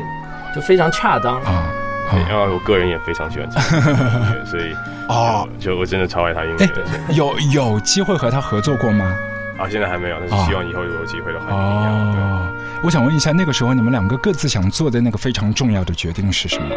[0.54, 1.64] 就非常恰当啊。
[2.12, 4.74] 因为我个人也非常喜欢这音乐， 所以
[5.08, 6.68] 哦，就我真的超爱他音乐。
[7.14, 9.16] 有有机会和他合作过吗？
[9.58, 11.46] 啊，现在还没有，但是希望以后有机会的话。
[11.50, 12.46] 哦，
[12.84, 16.74] 我想问一下，那个时候你们两个各自想做的那个非常重要的决定是什么？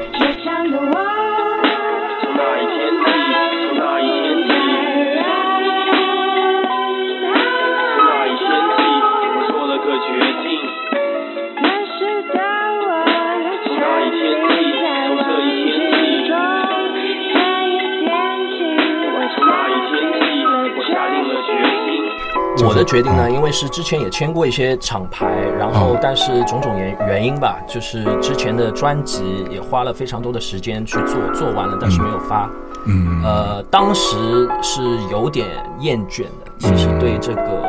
[22.68, 32.50] 我的决定呢，因为是之前也签过一些厂牌，然后但是种种原原因吧，就是之前的专辑也花了非常多的时间去做，做完了但是没有发。
[32.88, 35.48] 嗯，呃，当时是有点
[35.80, 37.64] 厌倦的，其实对这个，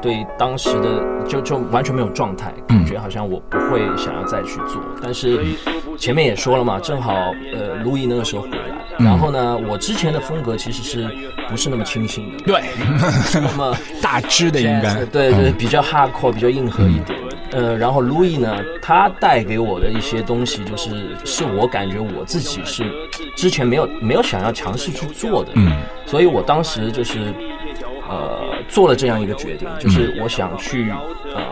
[0.00, 4.80] 对当时的就就完全没有状态，感觉好像我不会想要再去做。
[5.02, 5.44] 但是
[5.98, 7.12] 前面也说了嘛，正好
[7.52, 8.71] 呃，路易那个时候回来。
[9.04, 11.08] 然后呢，我之前的风格其实是
[11.48, 12.44] 不是那么清新的？
[12.44, 12.62] 对，
[13.34, 17.18] 那么 大只的应该 对对，比较 hardcore，比较硬核一点。
[17.50, 22.84] 呃，然后 Louis 呢，他带给我的一些东西，就是是我感觉我自己是
[23.36, 25.50] 之前没有没有想要尝试去做的。
[25.54, 25.70] 嗯，
[26.06, 27.18] 所以我当时就是
[28.08, 30.90] 呃做了这样一个决定，就是我想去
[31.34, 31.42] 呃。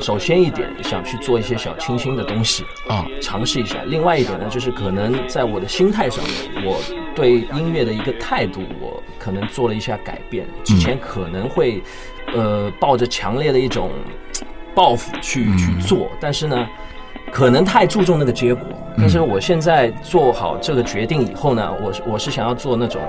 [0.00, 3.78] 首先一点，想去做一些小清新的东西啊，尝试一下。
[3.86, 6.78] 另外一点呢，就是可能在我的心态上面，我
[7.14, 10.46] 对音乐的一个态度，我可能做了一下改变。
[10.64, 11.82] 之前可能会，
[12.34, 13.90] 呃，抱着强烈的一种
[14.74, 16.66] 报复去去做，但是呢，
[17.32, 18.66] 可能太注重那个结果。
[18.98, 23.00] 但是我现在做好这个决定以后呢，我我是想要做那种。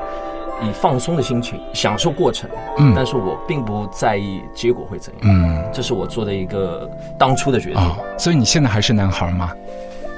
[0.61, 7.95] 以放松的心情享受过程，嗯，但是我并不在意结果会怎样，嗯，这是我做的一个当初的决定。
[8.17, 9.51] 所以你现在还是男孩吗？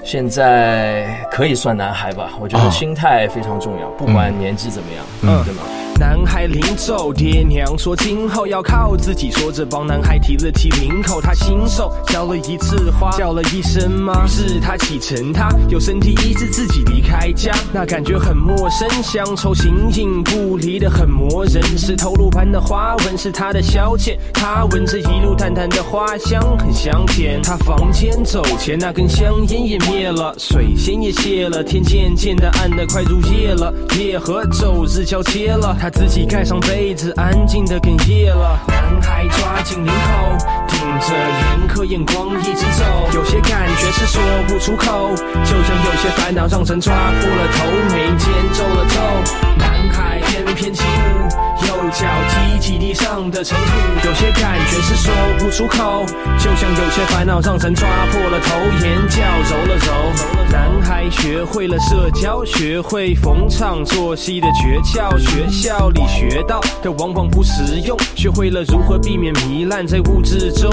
[0.03, 5.61] 现在可以算男孩吧，我觉得心态非常重要，不管年纪怎么样，嗯，对吗？
[5.99, 11.19] 男孩临走，爹娘说今后要靠自己，说着帮男孩提了提领口。
[11.19, 21.61] 他新手浇了一次花，叫了一声妈，于是他启程，他有身体医治自己离开家，那感觉很陌生，乡愁形影不离的很磨人。
[21.77, 27.41] 石头路般的花纹是他的消遣，他闻着一路淡淡的花香，很香甜。
[27.43, 35.75] 他房间走前，那根香烟也灭了，水仙也谢了，天渐渐的暗的快入夜了，夜和昼日交接了。
[35.77, 35.88] 他。
[35.89, 38.59] 自己盖上被子，安静的哽咽了。
[38.67, 42.85] 男孩抓紧领口，顶着严苛眼光一直走。
[43.13, 45.09] 有些感觉是说不出口，
[45.43, 49.48] 就像有些烦恼让人抓破了头，眉间皱了皱。
[49.79, 51.21] 男孩翩翩起舞，
[51.65, 54.07] 右脚踢起地上的尘土。
[54.07, 56.05] 有些感觉是说不出口，
[56.37, 60.51] 就像有些烦恼让人抓破了头，眼角揉了揉。
[60.51, 65.89] 男孩学会了社交，学会逢场作戏的诀窍，学校。
[65.91, 70.69] 里学到的往往不实用，学会了如何避免糜烂在物质中。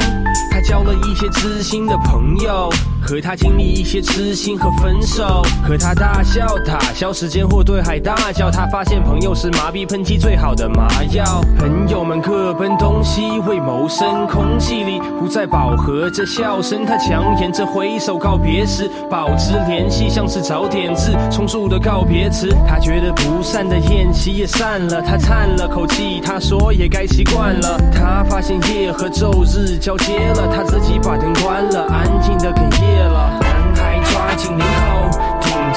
[0.50, 2.68] 他交了一些知心的朋友。
[3.08, 11.24] 和他经历一些痴心和分手，和他大笑打消时间或对海大叫，他发现朋友是麻痹喷剂最好的麻药。
[11.58, 16.84] 朋友们各奔东西为谋生，空气里不再饱和着笑声。
[16.84, 22.48] 他强颜着挥手告别时，保持联系像是早点字重述的告别词。
[22.66, 27.78] 他觉得不散的宴席也散了，他叹了口气，他说也该习惯了。
[27.92, 33.06] 他发现夜和昼日交接了，他自己把灯关了，安静的哽咽。
[33.06, 34.95] 男孩抓紧领口，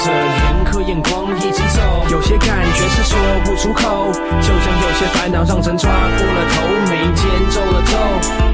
[0.02, 1.80] 着严苛眼光一直走。
[2.10, 4.10] 有些感觉是说不出口，
[4.40, 7.92] 就像有些烦恼让人抓破了头，眉间皱了皱。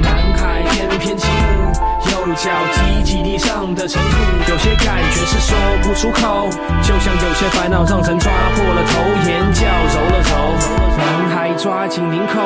[0.01, 1.71] 男孩翩翩起舞，
[2.11, 4.51] 右脚踢起地上的尘土。
[4.51, 6.49] 有些感觉是说不出口，
[6.81, 10.31] 就像有些烦恼让人抓破了头，眼角揉了揉。
[10.97, 12.41] 男孩抓紧领口，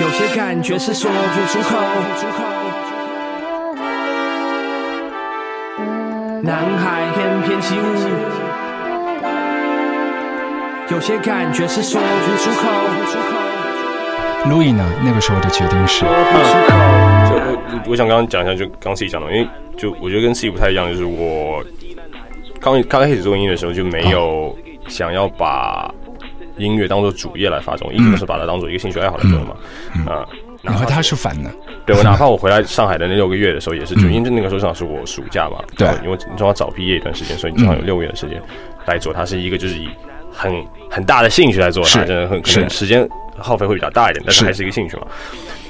[0.00, 2.57] 有些感觉是说不出口。
[6.42, 7.82] 男孩翩翩起舞，
[10.90, 12.68] 有些感觉是说不出口。
[14.48, 14.84] 路易呢？
[15.04, 21.62] 那个时候的决定是，就我我想刚刚讲一下，就刚自己讲的，因为就我觉得跟自己不太一样，就是我
[22.60, 25.92] 刚刚开始做音乐的时候就没有想要把
[26.56, 29.56] 音乐当做主业来发展，一直都是把它当做一个兴趣爱好来做的嘛，
[30.12, 30.24] 啊。
[30.62, 31.50] 然后他是反的，
[31.88, 38.40] 对我 哪怕我回来上海的那六个月的时候，也是就因为那个时候正好是我暑假嘛，对，因为正好早毕业一段时间，所以正好有六个月的时间
[38.86, 39.12] 来做。
[39.12, 39.88] 它是一个就是以
[40.30, 40.52] 很
[40.90, 43.08] 很大的兴趣来做，是很可能时间
[43.38, 45.06] 耗费会比较大一点，但是是还是一个兴趣嘛。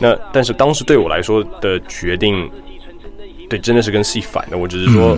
[0.00, 2.50] 那但是当时对我来说的决定，
[3.48, 4.58] 对，真的是跟戏反的。
[4.58, 5.16] 我只是说，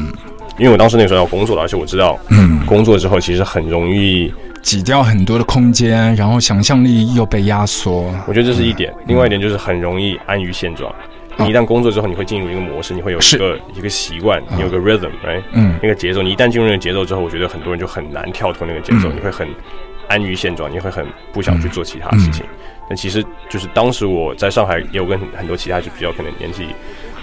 [0.59, 4.33] 因为我当时那时候要工作了，而且我知道，嗯工作之后其实很容易，
[4.63, 8.13] 挤掉很多的空间，然后想象力又被压缩。
[8.27, 8.93] 我觉得这是一点。
[9.07, 10.95] 另外一点就是很容易安于现状。
[11.39, 15.43] 你一旦工作之后，你会进入一个模式，你会有一个一个习惯，你有个 rhythm，right？
[15.53, 19.49] 嗯那个节奏，你一旦进入那个节奏之后，我觉得很多人就很难跳脱那个节奏，嗯你会很
[20.09, 22.45] 安于现状，你会很不想去做其他事情。
[22.89, 26.67] 但其实就是当时我在上海也有跟很多其他就比较可能年纪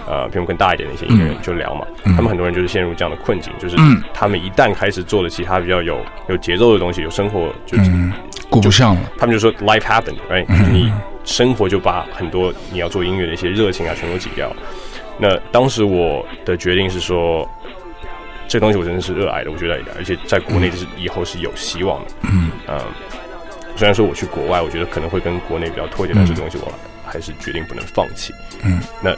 [0.08, 6.00] 呃比我更大一点的一些音乐人就聊嘛，嗯他们很多人就是陷入这样的困境，就是嗯他们一旦开始做了其他比较有
[6.30, 7.92] 有节奏的东西，有生活就是。
[7.92, 8.12] 嗯，
[8.50, 9.02] 顾不上了。
[9.18, 10.92] 他们就说 life happened，right？、就是你
[11.26, 14.52] 生活就把很多你要做音乐的一些热情啊全都挤掉。
[15.20, 17.50] 那当时我的决定是说，
[18.48, 22.12] 这东西我真的是热爱的，我觉得而且在国内就是以后是有希望的。
[22.22, 22.80] 嗯嗯，
[23.76, 26.72] 虽然说我去国外，我觉得可能会跟国内比较脱节，但是这东西我
[27.06, 28.34] 还是决定不能放弃。
[28.64, 29.12] 嗯，那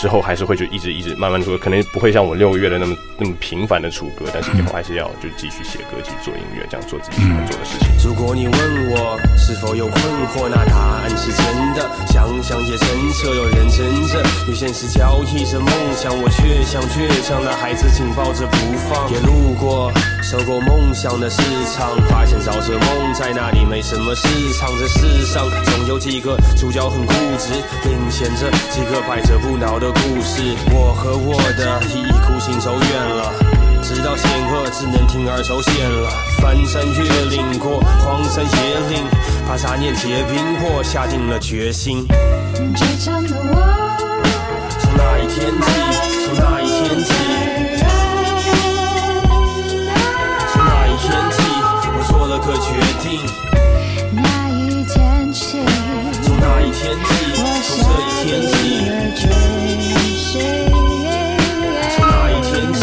[0.00, 7.88] 之后还是会就一直一直慢慢做，可能不会像我六个月的那么那么频繁的出歌，但是以后还是要就继续写歌，继续做音乐，这样做自己喜欢做的事情。
[8.02, 8.56] 如果你问
[8.92, 10.00] 我是否有困
[10.32, 10.74] 惑，那答
[11.04, 11.44] 案是真
[11.74, 11.84] 的。
[12.08, 18.56] 想想也真切，有认真着，与现实交替着梦想，我却像倔强的孩子紧抱着不
[18.88, 19.10] 放。
[19.12, 19.92] 也路过
[20.22, 21.42] 收购梦想的市
[21.76, 24.26] 场，发现找着梦在那里没什么市
[24.58, 24.70] 场。
[24.78, 27.52] 这世上总有几个主角很固执，
[27.84, 30.56] 领衔着几个百折不挠的故事。
[30.72, 33.32] 我和我的一意孤行走远了。
[33.82, 36.10] 直到险恶，只能铤而走险了。
[36.38, 38.50] 翻山越岭过荒山野
[38.90, 39.04] 岭，
[39.48, 42.06] 把杂念结冰，我下定了决心。
[42.76, 43.56] 倔强的我，
[44.78, 45.64] 从那一天起，
[46.26, 47.10] 从那一天起，
[50.52, 51.42] 从那一天起，
[51.96, 52.68] 我做了个决
[53.02, 53.49] 定。
[56.80, 58.52] 从这一天起，
[61.94, 62.80] 从那一天起，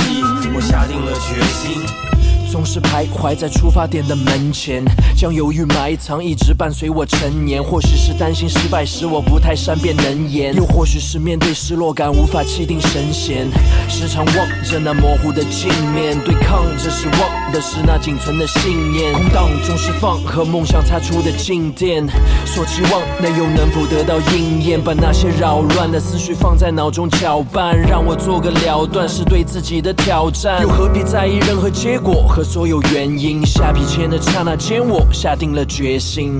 [0.54, 2.07] 我下定了决心。
[2.50, 4.84] 总是徘徊在出发点的门前，
[5.16, 7.62] 将犹豫埋藏，一直伴随我成年。
[7.62, 13.48] 或许是担心失败时我不太善辩能言，又或许是面对失落感无法气定神闲。
[13.90, 19.14] 时常望着那模糊的镜面，对抗着失望的是那仅存的信念。
[19.14, 22.08] 空荡中释放和梦想擦出的静电，
[22.46, 24.82] 所期望的又能否得到应验？
[24.82, 30.62] 把那些扰乱的思绪放在脑中搅拌，让我做个了断，是对自己的挑战。
[30.62, 33.46] 又何必在意任何结果和所有原因？
[33.46, 36.40] 下笔签的刹那间，我下定了决心。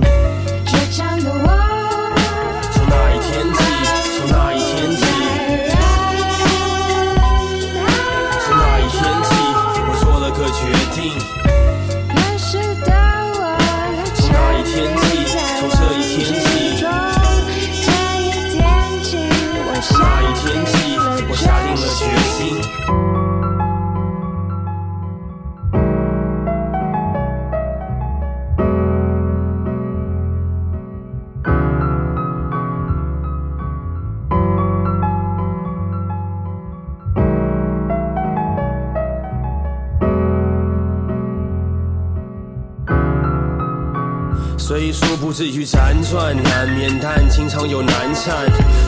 [44.68, 48.44] 虽说不至于辗转，难免但经常有难产。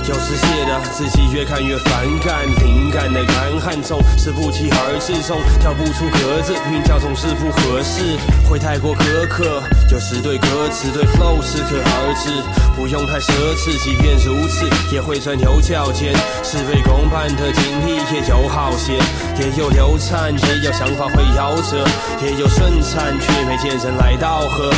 [0.07, 9.63] 有时写的自己越看越反感，灵感的干旱总是不期而至，总跳不出格子，韵脚总是不合适，会太过苛刻。
[9.91, 12.29] 有时对歌词对 flow 适可而止，
[12.77, 16.13] 不用太奢侈，即便如此也会钻牛角尖。
[16.45, 19.01] 事倍功半的经历也有好些，
[19.41, 21.83] 也有流产，也有想法会夭折，
[22.21, 24.71] 也有顺产，却没见人来道贺。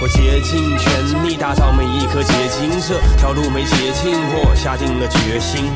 [0.00, 5.70] 我竭尽全力打造每一颗结晶，这条路没捷径，我下定了决心。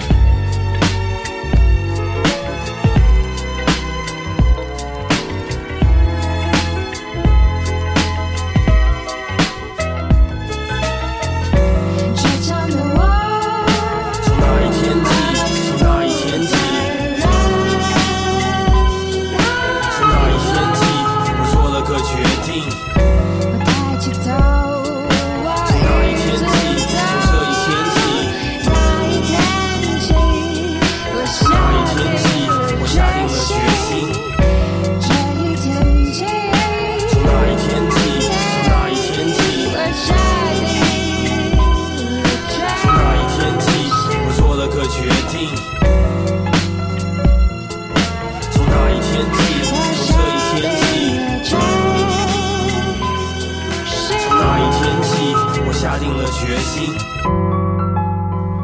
[55.76, 56.94] 决心。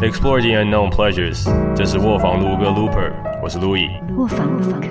[0.00, 1.44] Explore the unknown pleasures，
[1.76, 3.90] 这是卧房录歌 Looper，我是 Louis。
[4.16, 4.88] 卧房录歌。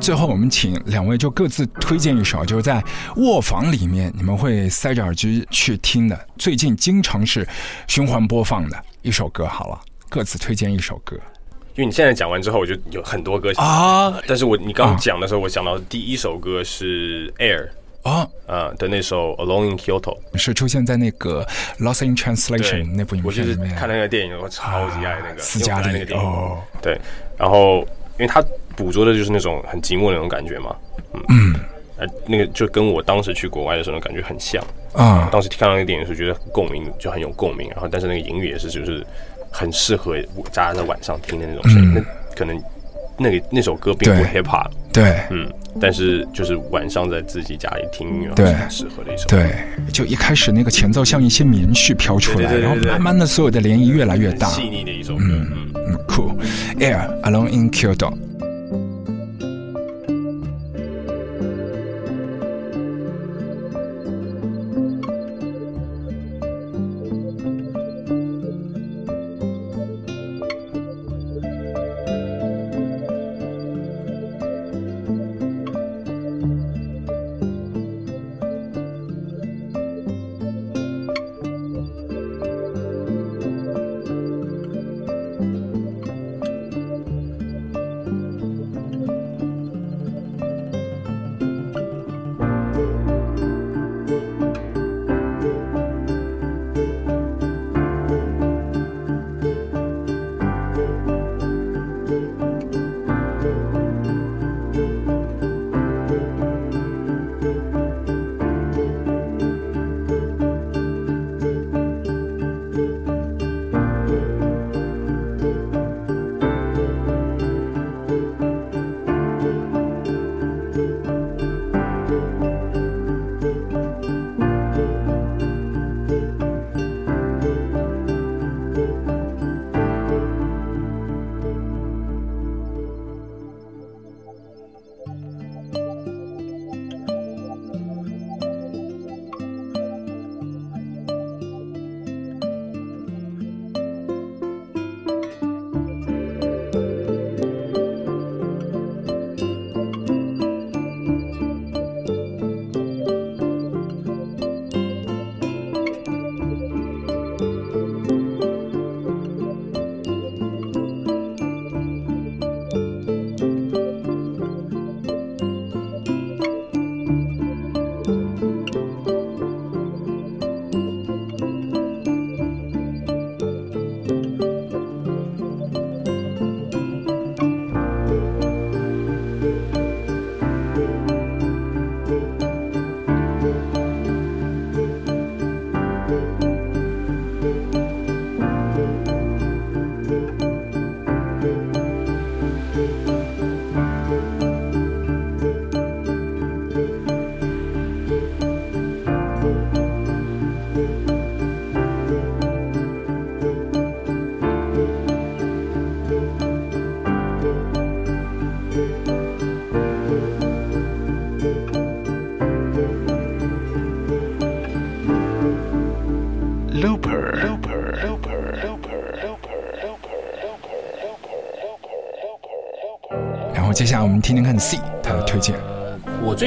[0.00, 2.82] 最后，我们请两位就各自推荐一首，就是在
[3.16, 7.46] 卧房里面你们会塞着耳机去听的，最近经常是
[7.86, 9.46] 循环播放的一首歌。
[9.46, 11.16] 好了，各自推荐一首歌。
[11.76, 17.68] 因为你现在讲完之后，我就有很多歌啊，但是我你刚啊讲的时候，我想到的第一首歌是 Air
[18.02, 18.28] 啊。
[18.46, 21.46] 啊的那首 Alone in Kyoto，是出现在那个
[21.84, 23.54] 《Lost in 对 Translation》那部影片我就是。
[23.74, 26.26] 看那个电影，我超级爱那个斯嘉丽因为我爱那个电影。
[26.26, 27.00] 哦，对，
[27.36, 27.78] 然后
[28.18, 28.42] 因为他
[28.76, 30.74] 捕捉的就是那种很寂寞的那种感觉嘛，
[31.12, 31.54] 嗯，嗯。
[31.96, 34.64] 呃，那个就跟我当时去国外的时候的感觉很像。
[34.94, 35.28] 啊。
[35.30, 39.06] 当时看到那个电影的时候，觉得共鸣就很有共鸣，然后但是那个音乐也是就是
[39.50, 40.16] 很适合
[40.52, 41.92] 大家在晚上听的那种声音。
[41.94, 41.94] 嗯。
[41.94, 42.58] 那可能
[43.20, 45.46] 那个那首歌并不 hip hop，对嗯，
[45.78, 49.26] 但是就是晚上在自己家里听音乐对适合的一首。
[49.28, 49.52] 对，
[49.92, 54.48] 就一开始那个前奏像一些棉絮飘出来，对对对对对然后慢慢的所有的涟漪越来越大。
[54.48, 55.72] 细腻的一首歌，嗯嗯。
[55.74, 56.34] 嗯，cool。
[56.78, 58.12] Air Alone in Kyoto。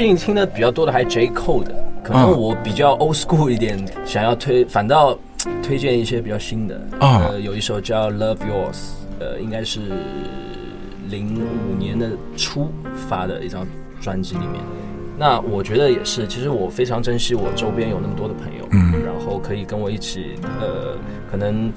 [0.05, 1.27] 近听的比较多的还是 J.
[1.29, 1.73] Cole 的，
[2.03, 5.17] 可能嗯我比较 old school 一点，想要推反倒
[5.61, 6.75] 推荐一些比较新的。
[6.99, 7.27] 啊。
[7.29, 9.79] 呃，有一首叫 Love Yours，呃，应该是
[11.09, 12.71] 零五年的初
[13.07, 13.65] 发的一张
[14.01, 14.61] 专辑里面。
[15.17, 18.91] 那我觉得也是，其实我非常珍惜我周边有那么多的朋友，嗯。
[19.05, 20.97] 然后可以跟我一起，呃，
[21.29, 21.71] 可能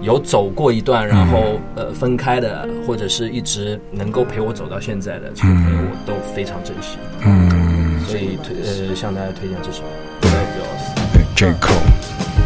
[0.00, 6.96] 有走过一段，然后呃分开的，或者是一直能够陪我走到现在的这些朋友，我都非常珍惜。
[7.24, 7.67] 嗯，
[8.07, 8.55] 所以推
[8.89, 9.83] 呃向大家推荐这首
[10.21, 11.13] Love Yours。
[11.13, 12.03] 对 J Cole。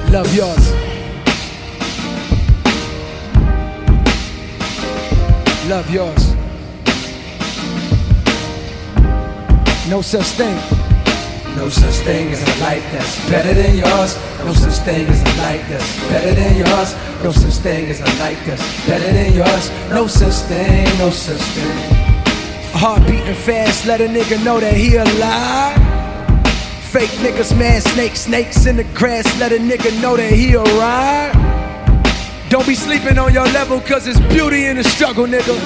[0.09, 0.73] Love yours.
[5.67, 6.33] Love yours.
[9.89, 10.55] No such thing.
[11.57, 14.15] No such thing as a life that's better than yours.
[14.45, 16.95] No such thing as a life that's better than yours.
[17.21, 19.69] No such thing as a life that's better than yours.
[19.89, 21.90] No such thing, no such thing.
[22.74, 25.76] Heart beating fast, let a nigga know that he alive.
[26.90, 29.24] Fake niggas, man, snakes, snakes in the grass.
[29.38, 31.32] Let a nigga know that he alright.
[32.48, 35.56] Don't be sleeping on your level, cause it's beauty in the struggle, nigga.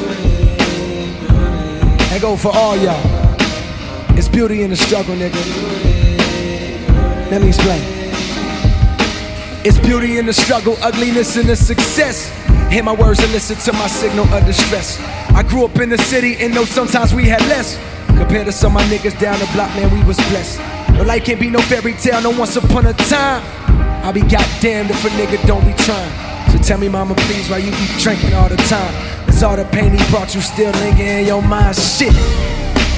[2.11, 3.01] That go for all y'all.
[4.17, 5.35] It's beauty in the struggle, nigga.
[7.31, 7.83] Let me explain.
[9.65, 12.31] It's beauty in the struggle, ugliness in the success.
[12.71, 14.99] Hear my words and listen to my signal of distress.
[15.37, 17.79] I grew up in the city and know sometimes we had less.
[18.07, 20.59] Compared to some of my niggas down the block, man, we was blessed.
[20.97, 23.45] But life can't be no fairy tale, no once upon a time.
[24.03, 26.11] I'll be goddamned if a nigga don't be trying.
[26.51, 29.29] So tell me, mama, please, why you be drinking all the time?
[29.29, 31.77] Is all the pain he brought you still lingering in your mind?
[31.77, 32.15] Shit.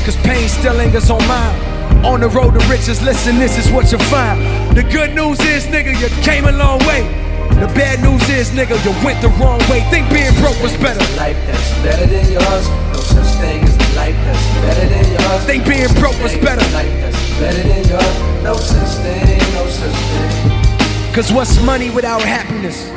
[0.07, 2.05] Cause pain still lingers on mine.
[2.07, 4.77] On the road to riches, listen, this is what you find.
[4.77, 7.28] The good news is, nigga, you came a long way.
[7.57, 9.81] The bad news is, nigga, you went the wrong way.
[9.91, 11.01] Think being broke was better.
[11.17, 12.69] Life that's better than yours.
[12.93, 15.45] No such thing as a life that's better than yours.
[15.45, 16.63] Think being broke was better.
[16.73, 18.43] Life that's better than yours.
[18.45, 21.15] No such thing, no such thing.
[21.15, 22.89] Cause what's money without happiness?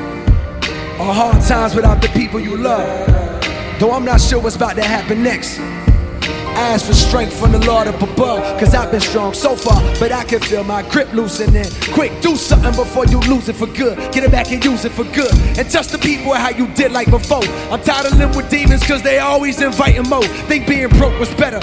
[0.99, 2.85] Or hard times without the people you love?
[3.79, 5.57] Though I'm not sure what's about to happen next.
[6.61, 8.59] Ask for strength from the Lord up above.
[8.59, 11.65] Cause I've been strong so far, but I can feel my grip loosening.
[11.91, 13.97] Quick, do something before you lose it for good.
[14.13, 15.33] Get it back and use it for good.
[15.57, 17.43] And touch the people how you did like before.
[17.71, 20.23] I'm tired of living with demons cause they always inviting more.
[20.47, 21.59] Think being broke was better.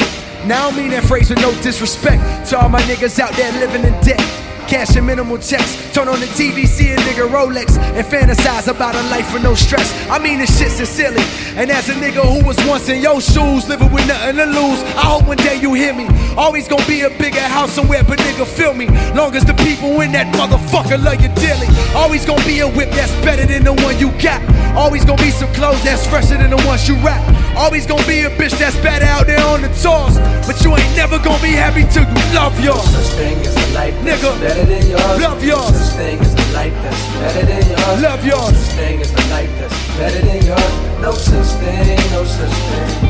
[0.46, 3.84] Now I mean that phrase with no disrespect to all my niggas out there living
[3.84, 4.47] in debt.
[4.68, 5.80] Cashing minimal checks.
[5.94, 9.54] Turn on the TV, see a nigga Rolex, and fantasize about a life with no
[9.54, 9.88] stress.
[10.10, 11.22] I mean, this shit's silly.
[11.56, 14.82] And as a nigga who was once in your shoes, living with nothing to lose,
[14.92, 16.06] I hope one day you hear me.
[16.36, 18.88] Always gonna be a bigger house somewhere, but nigga, feel me.
[19.16, 21.66] Long as the people in that motherfucker love you dearly.
[21.96, 24.42] Always gonna be a whip that's better than the one you got.
[24.76, 27.24] Always gonna be some clothes that's fresher than the ones you rap.
[27.56, 30.20] Always gonna be a bitch that's better out there on the tours.
[30.46, 33.57] But you ain't never gonna be happy till you love yours.
[33.72, 35.20] Such thing as a life Nigga, better than yours.
[35.20, 35.76] love yours.
[35.76, 38.02] Such thing as a life that's better than yours.
[38.02, 38.56] Love yours.
[38.56, 41.00] Such thing as a life that's better than yours.
[41.00, 43.08] No such thing, no such thing.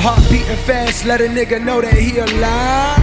[0.00, 3.02] Heart beating fast, let a nigga know that he alive.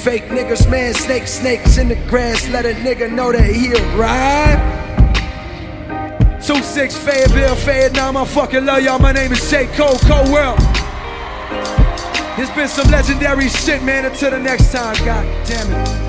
[0.00, 4.62] Fake niggas, man, snakes, snakes in the grass, let a nigga know that he arrived.
[6.42, 8.98] 2-6 Fayetteville, Vietnam, I fucking love y'all.
[9.00, 9.66] My name is J.
[9.76, 10.58] Cole, Cole World.
[12.38, 14.04] It's been some legendary shit, man.
[14.04, 16.05] Until the next time, god damn it.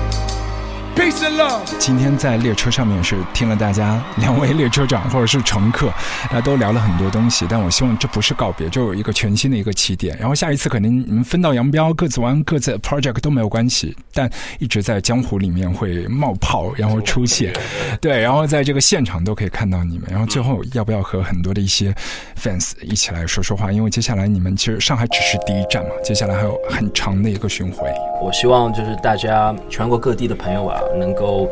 [0.98, 1.60] Peace and love.
[1.78, 5.86] 今天在列车上面是听了大家两位列车长或者是乘客，
[6.24, 10.18] 大家都聊了很多东西，但我希望这不是告别，就有一个全新的一个起点。
[10.18, 14.28] 然后下一次可能你们分道扬镳，各自玩各自的 project 都没有关系，但
[14.58, 17.52] 一直在江湖里面会冒泡，然后出现，
[18.00, 20.08] 对，然后在这个现场都可以看到你们。
[20.10, 21.94] 然后最后要不要和很多的一些
[22.36, 23.70] fans 一起来说说话？
[23.70, 27.88] 因为接下来你们其实上海只是第一站嘛，接下来还有很长的一个巡回。
[28.20, 31.48] 我希望就是大家全国各地的朋友吧，能够，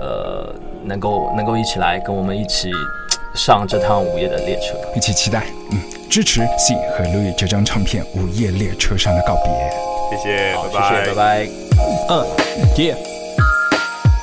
[0.00, 0.54] 呃，
[0.84, 2.70] 能够能够一起来跟我们一起
[3.34, 5.78] 上这趟午夜的列车，一起期待，嗯，
[6.10, 9.52] 支持 C 和 Louis 这张唱片《午夜列车上的告别》。
[10.10, 11.48] 谢谢，好，拜谢谢，拜拜。
[12.08, 12.26] 嗯
[12.76, 13.11] ，Yeah。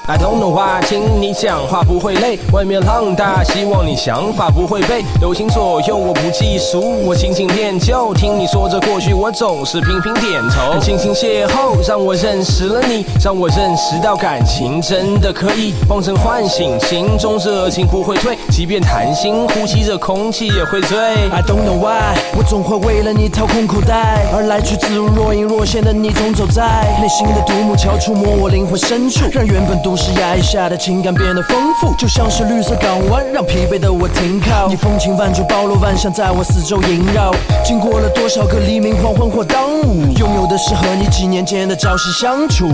[0.09, 5.95] I don't know why，听你讲话不会累，外面浪大，希望你想法不会背流行左右。
[5.95, 8.11] 我不计数，我静静练就。
[8.15, 10.71] 听你说着过去，我总是频频点头。
[10.71, 20.97] 很庆幸邂逅，让我认识了你，让我认识到感情真的可以帮人唤醒心中热情不会退，即便谈心，呼吸着空气也会醉。
[21.29, 34.69] I don't know why，我总会为了你掏空口袋，而来去自如若隐若现的你总走在内心的独木桥，触摸我灵魂深处，让原本都是压抑下的情感变得丰富，就像是绿色港湾，让疲惫的我停靠。
[34.69, 37.35] 你风情万种，包罗万象，在我四周萦绕。
[37.65, 42.69] 经过了多少个黎明、黄昏或当午，拥有的是和你几年间的朝夕相处。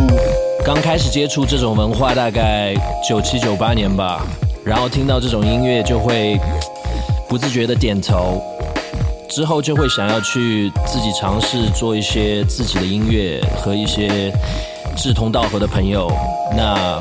[0.64, 2.76] 刚开始接触这种文化大概
[3.08, 4.24] 九七九八年吧，
[4.64, 6.40] 然后听到这种音乐就会
[7.28, 8.40] 不自觉的点头，
[9.28, 14.32] 之后就会想要去自己尝试做一些自己的音乐和一些
[14.96, 16.12] 志同道合的朋友，
[16.56, 17.00] 那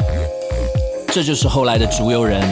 [1.09, 2.43] 这就是后来的竹游人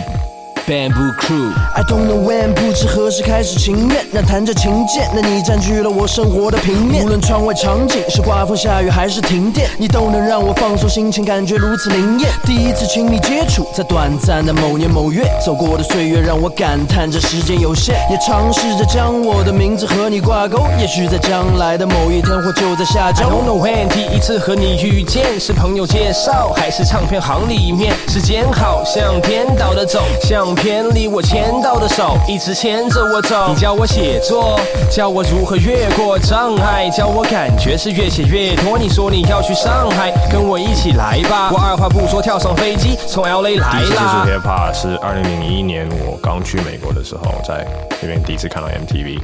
[0.66, 1.52] Bamboo Crew。
[1.74, 7.04] I don't know when，不知何时开始情愿，那弹着琴键，那你占据了我生活的平面。
[7.04, 12.30] 无论窗外场景是刮风下雨还是停电，你都能让我放松心情，感觉如此灵验。
[12.44, 20.64] 第一次亲密接触，在短暂的某年某月，走过的岁月让我感叹这时间有限，也尝试着将我的名字和你挂钩。
[20.78, 23.36] 也许在将来的某一天，或就在下周 I 周。
[23.36, 27.94] don't know when 第一次和你遇见，是朋友介绍，还是唱片行里面？
[28.08, 33.48] 时间好像颠倒的走，像偏离我牵到的手，一直牵着我走。
[33.48, 38.78] 你教我写作，教我如何越过障碍，教我感觉是越写越多。
[38.78, 41.50] 你说你要去上海，跟我一起来吧。
[41.52, 44.30] 我二话不说跳上飞机，从 LA 来第一次接触。
[44.30, 47.66] hip hop 是二零零一年，我刚去美国的时候，在
[48.00, 49.18] 那边第一次看到 MTV。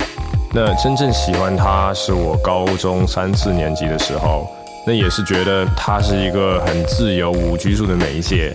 [0.53, 4.51] 那真正喜欢它是我高中三四年级的时候，
[4.85, 8.53] 那也是觉得它是一个很自由无拘束的媒介。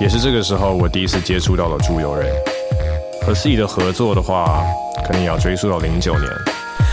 [0.00, 2.30] 也是这个时候，我第一次接触到了猪油人。
[3.24, 4.62] 和 C 的合作的话，
[5.06, 6.30] 可能也要追溯到零九年。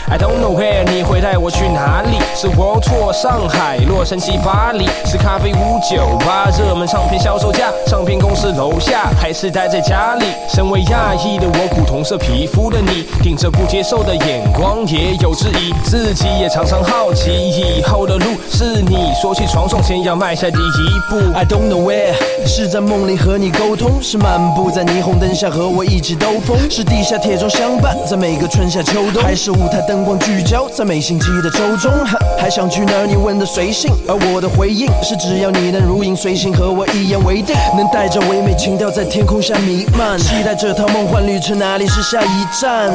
[0.09, 2.17] I don't know where，你会带我去哪里？
[2.35, 10.25] 是 World Tour 上海、洛杉矶、巴黎，是咖啡屋、酒吧、热门唱片销售价、唱片公司楼下，还是待在家里？
[10.49, 21.17] 身为亚裔的我，古铜色皮肤的你，顶着不接受的眼光，也有质疑，自己也常常好奇，以后的路是你说起床上前要迈下第一步。
[21.33, 22.13] I don't know where，
[22.45, 31.91] 是在梦里和你沟通，是漫步在霓虹灯下和我一起兜风，是地下铁中相伴在每个春夏秋冬，还是舞台灯光聚焦在每星期的周中？
[32.39, 33.05] 还想去哪儿？
[33.05, 42.89] 你问的随性，而我的回应是只要你能如影随形，和我一言为定，能带着唯美情调在天空下弥漫，期待这趟梦幻旅程哪里是下一站？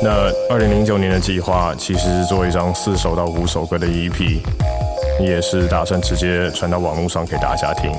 [0.00, 4.38] 那二零零九年的计划其实是做一张四首到五首歌的 EP，
[5.18, 7.90] 你也是打算直接传到网络上给大家听。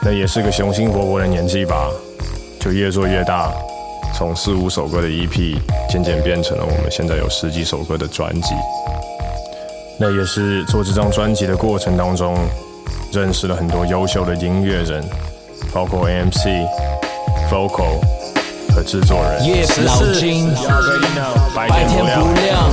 [0.00, 1.90] 那也是个雄心勃勃的年纪吧，
[2.58, 3.52] 就越做越大，
[4.14, 5.56] 从四五首歌的 EP
[5.88, 8.54] 渐渐变成了我们现在有十几首歌的专辑。
[9.98, 12.36] 那也是做这张专辑的过程当中，
[13.12, 15.04] 认识了很多优秀的音乐人，
[15.72, 16.66] 包括 AMC、
[17.50, 18.00] Vocal
[18.74, 19.44] 和制作人。
[19.44, 20.52] 夜老金，
[21.54, 22.70] 白白天不亮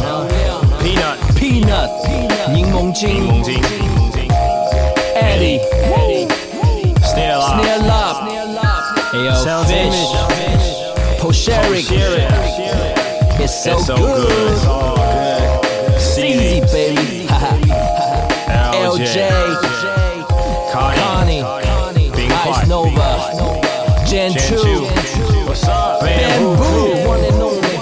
[0.82, 1.18] ，Peanut。
[1.36, 1.90] Peanut，
[2.52, 3.62] 柠檬精，柠檬精
[5.16, 5.60] ，Eddie。
[7.02, 8.20] Snare Snare Love,
[9.14, 9.34] Ayo
[11.30, 11.86] Oh, share it.
[13.40, 14.28] It's so, good.
[14.28, 14.58] good.
[16.02, 17.28] CZ, baby.
[18.74, 19.30] LJ.
[20.74, 21.44] Connie.
[21.44, 22.10] Connie.
[22.10, 23.10] Ice Nova.
[24.08, 24.86] Gen 2.
[25.46, 26.02] What's up?
[26.02, 27.08] Bamboo.
[27.08, 27.78] One and only.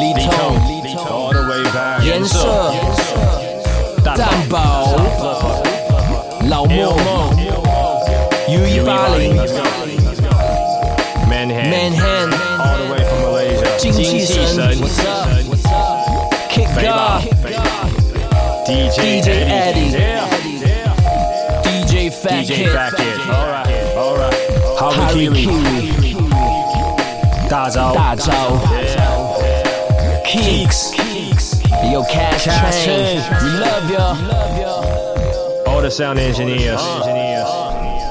[0.00, 1.04] Lito.
[1.10, 2.02] All the way back.
[2.02, 2.72] Yen Sir.
[6.48, 7.13] Lao Mo.
[13.93, 13.93] Malaysia.
[13.93, 14.75] 精气神，
[16.49, 17.21] Kick God
[18.65, 20.25] DJ DJ Eddie Yeah.
[21.63, 23.19] DJ Fat DJ Kid Fat Kid.
[23.29, 23.67] All right.
[23.97, 24.35] All right.
[24.95, 25.89] Harry Kiwi
[27.49, 28.23] 大招大招
[30.25, 30.91] Kicks
[31.91, 34.15] Yo Cash Cash Chain Chain We love ya
[35.65, 36.81] All the sound engineers.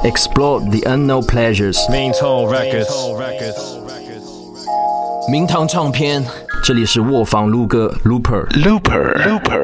[0.05, 1.77] Explore the unknown pleasures。
[1.91, 2.89] Main Tone Records.
[5.30, 6.22] 明堂唱片
[6.64, 8.46] 这里是卧房撸歌 Looper。
[8.50, 9.63] Looper, Looper,